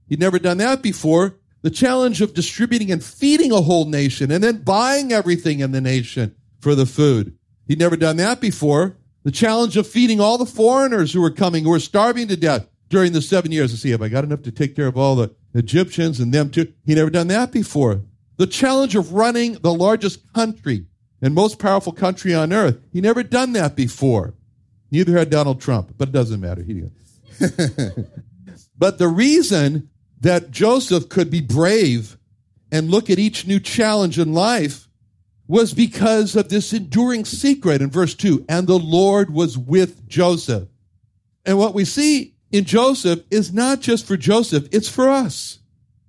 He'd 0.09 0.20
never 0.20 0.38
done 0.38 0.59
that 0.59 0.83
before. 0.83 1.37
The 1.62 1.70
challenge 1.70 2.20
of 2.20 2.35
distributing 2.35 2.92
and 2.92 3.02
feeding 3.02 3.50
a 3.50 3.61
whole 3.61 3.87
nation 3.87 4.31
and 4.31 4.44
then 4.44 4.62
buying 4.62 5.12
everything 5.12 5.61
in 5.61 5.72
the 5.72 5.81
nation 5.81 6.37
for 6.61 6.74
the 6.74 6.87
food. 6.87 7.37
He'd 7.66 7.78
never 7.78 7.96
done 7.96 8.16
that 8.18 8.40
before. 8.40 8.96
The 9.24 9.33
challenge 9.33 9.76
of 9.76 9.87
feeding 9.87 10.20
all 10.20 10.38
the 10.38 10.46
foreigners 10.46 11.12
who 11.12 11.20
were 11.20 11.31
coming, 11.31 11.64
who 11.64 11.70
were 11.70 11.81
starving 11.81 12.28
to 12.28 12.37
death 12.37 12.68
during 12.88 13.12
the 13.12 13.22
seven 13.22 13.53
years 13.53 13.70
to 13.70 13.77
see 13.77 13.92
if 13.92 14.01
I 14.01 14.09
got 14.09 14.24
enough 14.24 14.42
to 14.42 14.53
take 14.53 14.74
care 14.74 14.87
of 14.87 14.96
all 14.96 15.16
the 15.16 15.35
Egyptians 15.55 16.20
and 16.20 16.33
them 16.33 16.51
too. 16.51 16.72
He 16.85 16.94
never 16.94 17.11
done 17.11 17.29
that 17.29 17.53
before. 17.53 18.03
The 18.37 18.46
challenge 18.46 18.94
of 18.94 19.12
running 19.12 19.55
the 19.55 19.74
largest 19.74 20.33
country 20.33 20.87
and 21.20 21.35
most 21.35 21.59
powerful 21.59 21.92
country 21.92 22.35
on 22.35 22.53
earth. 22.53 22.79
He 22.92 23.01
never 23.01 23.22
done 23.22 23.53
that 23.53 23.74
before. 23.74 24.35
Neither 24.90 25.18
had 25.18 25.31
Donald 25.31 25.61
Trump, 25.61 25.94
but 25.98 26.09
it 26.09 26.12
doesn't 26.12 26.40
matter. 26.40 26.62
He 26.62 26.85
but 28.79 28.98
the 28.98 29.09
reason 29.09 29.90
that 30.20 30.51
Joseph 30.51 31.09
could 31.09 31.31
be 31.31 31.40
brave 31.40 32.16
and 32.72 32.90
look 32.90 33.11
at 33.11 33.18
each 33.18 33.46
new 33.46 33.61
challenge 33.61 34.18
in 34.18 34.33
life 34.33 34.88
was 35.46 35.72
because 35.72 36.37
of 36.37 36.48
this 36.48 36.72
enduring 36.72 37.24
secret 37.24 37.81
in 37.81 37.90
verse 37.90 38.14
2 38.14 38.44
and 38.48 38.66
the 38.66 38.79
Lord 38.79 39.33
was 39.33 39.57
with 39.57 40.07
Joseph. 40.07 40.68
And 41.46 41.59
what 41.59 41.74
we 41.74 41.85
see 41.85 42.35
in 42.50 42.64
Joseph 42.64 43.20
is 43.30 43.52
not 43.52 43.80
just 43.80 44.06
for 44.06 44.16
Joseph, 44.16 44.68
it's 44.72 44.88
for 44.88 45.08
us. 45.08 45.58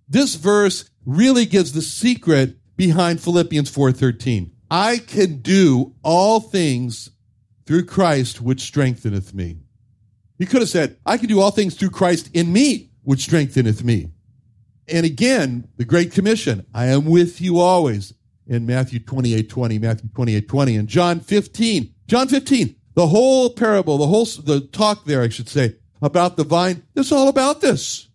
This 0.08 0.36
verse 0.36 0.89
really 1.06 1.45
gives 1.45 1.73
the 1.73 1.82
secret 1.82 2.58
behind 2.75 3.21
Philippians 3.21 3.69
4:13. 3.69 4.52
I 4.71 4.97
can 4.99 5.41
do 5.41 5.95
all 6.04 6.39
things 6.39 7.10
through 7.65 7.86
Christ 7.86 8.41
which 8.41 8.62
strengtheneth 8.62 9.34
me. 9.34 9.58
He 10.38 10.45
could 10.45 10.62
have 10.62 10.69
said, 10.69 10.97
I 11.06 11.17
can 11.17 11.28
do 11.28 11.39
all 11.39 11.52
things 11.52 11.75
through 11.75 11.89
Christ 11.89 12.30
in 12.34 12.54
me 12.54 12.91
which 13.04 13.21
strengtheneth 13.21 13.84
me. 13.84 14.12
And 14.88 15.06
again, 15.06 15.67
the 15.78 15.86
Great 15.86 16.12
Commission, 16.12 16.65
I 16.73 16.86
am 16.86 17.06
with 17.06 17.41
you 17.41 17.60
always 17.60 18.13
in 18.47 18.65
Matthew 18.65 18.99
28, 18.99 19.49
20, 19.49 19.80
Matthew 19.80 20.10
28, 20.15 20.47
20, 20.47 20.75
and 20.78 20.88
John 20.88 21.19
15. 21.19 21.93
John 22.08 22.28
15, 22.28 22.75
the 22.95 23.08
whole 23.08 23.52
parable, 23.52 23.97
the 23.97 24.08
whole, 24.08 24.25
the 24.25 24.62
talk 24.62 25.06
there, 25.06 25.21
I 25.21 25.30
should 25.30 25.49
say, 25.49 25.75
about 26.02 26.38
the 26.38 26.44
vine, 26.44 26.84
it's 26.96 27.12
all 27.12 27.28
about 27.28 27.62
this 27.62 28.10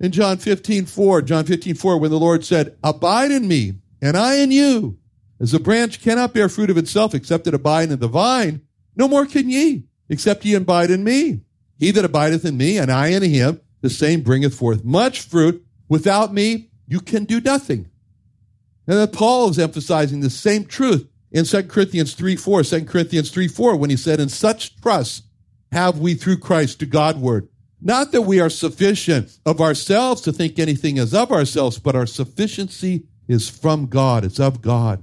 in 0.00 0.12
John 0.12 0.38
15, 0.38 0.86
4, 0.86 1.22
John 1.22 1.44
15, 1.44 1.74
4, 1.74 1.98
when 1.98 2.10
the 2.10 2.18
Lord 2.18 2.44
said, 2.44 2.76
Abide 2.82 3.30
in 3.30 3.48
me, 3.48 3.74
and 4.00 4.16
I 4.16 4.36
in 4.36 4.50
you. 4.50 4.98
As 5.40 5.54
a 5.54 5.60
branch 5.60 6.00
cannot 6.00 6.34
bear 6.34 6.48
fruit 6.48 6.70
of 6.70 6.76
itself 6.76 7.14
except 7.14 7.46
it 7.46 7.54
abide 7.54 7.90
in 7.90 7.98
the 7.98 8.08
vine, 8.08 8.62
no 8.96 9.08
more 9.08 9.26
can 9.26 9.48
ye, 9.48 9.84
except 10.08 10.44
ye 10.44 10.54
abide 10.54 10.90
in 10.90 11.04
me. 11.04 11.42
He 11.78 11.90
that 11.92 12.04
abideth 12.04 12.44
in 12.44 12.56
me, 12.56 12.76
and 12.76 12.90
I 12.90 13.08
in 13.08 13.22
him, 13.22 13.60
the 13.80 13.90
same 13.90 14.22
bringeth 14.22 14.54
forth 14.54 14.84
much 14.84 15.20
fruit. 15.20 15.64
Without 15.88 16.34
me, 16.34 16.70
you 16.88 17.00
can 17.00 17.24
do 17.24 17.40
nothing. 17.40 17.88
And 18.86 18.98
then 18.98 19.08
Paul 19.08 19.50
is 19.50 19.58
emphasizing 19.58 20.20
the 20.20 20.30
same 20.30 20.64
truth 20.64 21.08
in 21.30 21.44
2 21.44 21.64
Corinthians 21.64 22.14
3, 22.14 22.34
4, 22.34 22.62
2 22.64 22.84
Corinthians 22.86 23.30
3, 23.30 23.46
4, 23.46 23.76
when 23.76 23.90
he 23.90 23.96
said, 23.96 24.18
In 24.18 24.28
such 24.28 24.80
trust 24.80 25.24
have 25.72 25.98
we 25.98 26.14
through 26.14 26.38
Christ 26.38 26.80
to 26.80 26.86
Godward 26.86 27.48
not 27.80 28.10
that 28.12 28.22
we 28.22 28.40
are 28.40 28.50
sufficient 28.50 29.38
of 29.46 29.60
ourselves 29.60 30.20
to 30.22 30.32
think 30.32 30.58
anything 30.58 30.96
is 30.96 31.14
of 31.14 31.30
ourselves, 31.30 31.78
but 31.78 31.94
our 31.94 32.06
sufficiency 32.06 33.04
is 33.28 33.48
from 33.48 33.86
God. 33.86 34.24
It's 34.24 34.40
of 34.40 34.60
God. 34.60 35.02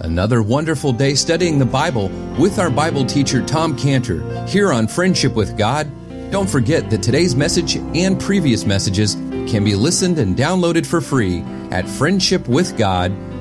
Another 0.00 0.40
wonderful 0.40 0.92
day 0.92 1.14
studying 1.14 1.58
the 1.58 1.66
Bible 1.66 2.10
with 2.38 2.60
our 2.60 2.70
Bible 2.70 3.04
teacher 3.04 3.44
Tom 3.44 3.76
Cantor 3.76 4.46
here 4.46 4.72
on 4.72 4.86
Friendship 4.86 5.34
with 5.34 5.58
God. 5.58 5.90
Don't 6.30 6.48
forget 6.48 6.90
that 6.90 7.02
today's 7.02 7.34
message 7.34 7.74
and 7.74 8.20
previous 8.20 8.64
messages 8.64 9.14
can 9.50 9.64
be 9.64 9.74
listened 9.74 10.18
and 10.18 10.36
downloaded 10.36 10.86
for 10.86 11.00
free 11.00 11.40
at 11.72 11.88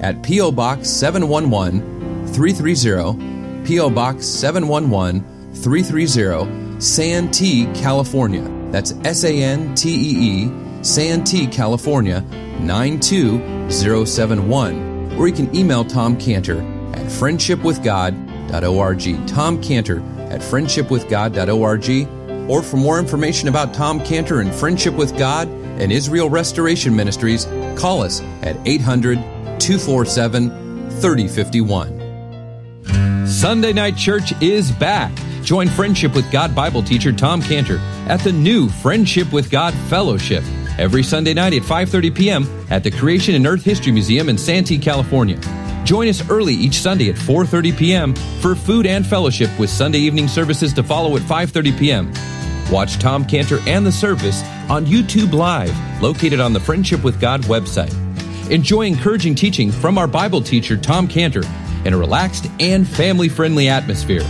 at 0.00 0.22
P.O. 0.22 0.52
Box 0.52 0.88
711 0.88 2.28
330 2.28 3.38
P.O. 3.68 3.90
Box 3.90 4.26
711 4.26 5.52
330, 5.52 6.80
Santee, 6.80 7.66
California. 7.74 8.48
That's 8.70 8.94
S 9.04 9.24
A 9.24 9.42
N 9.42 9.74
T 9.74 9.90
E 9.90 10.46
E, 10.46 10.50
Santee, 10.82 11.46
California 11.46 12.22
92071. 12.60 15.12
Or 15.18 15.28
you 15.28 15.34
can 15.34 15.54
email 15.54 15.84
Tom 15.84 16.16
Cantor 16.16 16.62
at 16.94 17.04
friendshipwithgod.org. 17.06 19.26
Tom 19.26 19.62
Cantor 19.62 19.98
at 20.30 20.40
friendshipwithgod.org. 20.40 22.50
Or 22.50 22.62
for 22.62 22.78
more 22.78 22.98
information 22.98 23.48
about 23.48 23.74
Tom 23.74 24.02
Cantor 24.02 24.40
and 24.40 24.54
Friendship 24.54 24.94
with 24.94 25.18
God 25.18 25.46
and 25.48 25.92
Israel 25.92 26.30
Restoration 26.30 26.96
Ministries, 26.96 27.44
call 27.76 28.02
us 28.02 28.22
at 28.40 28.56
800 28.66 29.18
247 29.58 30.90
3051. 30.90 33.26
Sunday 33.26 33.72
Night 33.72 33.96
Church 33.96 34.32
is 34.42 34.70
back. 34.72 35.12
Join 35.42 35.68
Friendship 35.68 36.14
with 36.14 36.30
God 36.32 36.54
Bible 36.54 36.82
teacher 36.82 37.12
Tom 37.12 37.42
Cantor 37.42 37.78
at 38.08 38.20
the 38.20 38.32
new 38.32 38.68
Friendship 38.68 39.32
with 39.32 39.50
God 39.50 39.74
Fellowship 39.88 40.42
every 40.78 41.02
Sunday 41.02 41.34
night 41.34 41.52
at 41.52 41.62
5:30 41.62 42.14
p.m. 42.14 42.66
at 42.70 42.82
the 42.82 42.90
Creation 42.90 43.34
and 43.34 43.46
Earth 43.46 43.64
History 43.64 43.92
Museum 43.92 44.28
in 44.28 44.38
Santee, 44.38 44.78
California. 44.78 45.38
Join 45.84 46.08
us 46.08 46.28
early 46.30 46.54
each 46.54 46.80
Sunday 46.80 47.10
at 47.10 47.16
4:30 47.16 47.76
p.m. 47.76 48.14
for 48.40 48.54
food 48.54 48.86
and 48.86 49.06
fellowship 49.06 49.50
with 49.58 49.70
Sunday 49.70 49.98
evening 49.98 50.28
services 50.28 50.72
to 50.74 50.82
follow 50.82 51.16
at 51.16 51.22
5:30 51.22 51.78
p.m. 51.78 52.12
Watch 52.70 52.98
Tom 52.98 53.24
Cantor 53.24 53.58
and 53.66 53.86
the 53.86 53.92
service 53.92 54.42
on 54.68 54.86
YouTube 54.86 55.32
Live, 55.32 55.74
located 56.02 56.40
on 56.40 56.52
the 56.52 56.60
Friendship 56.60 57.02
with 57.02 57.20
God 57.20 57.42
website. 57.42 58.07
Enjoy 58.50 58.82
encouraging 58.82 59.34
teaching 59.34 59.70
from 59.70 59.98
our 59.98 60.06
Bible 60.06 60.40
teacher 60.40 60.74
Tom 60.76 61.06
Cantor 61.06 61.42
in 61.84 61.92
a 61.92 61.98
relaxed 61.98 62.46
and 62.60 62.88
family-friendly 62.88 63.68
atmosphere. 63.68 64.22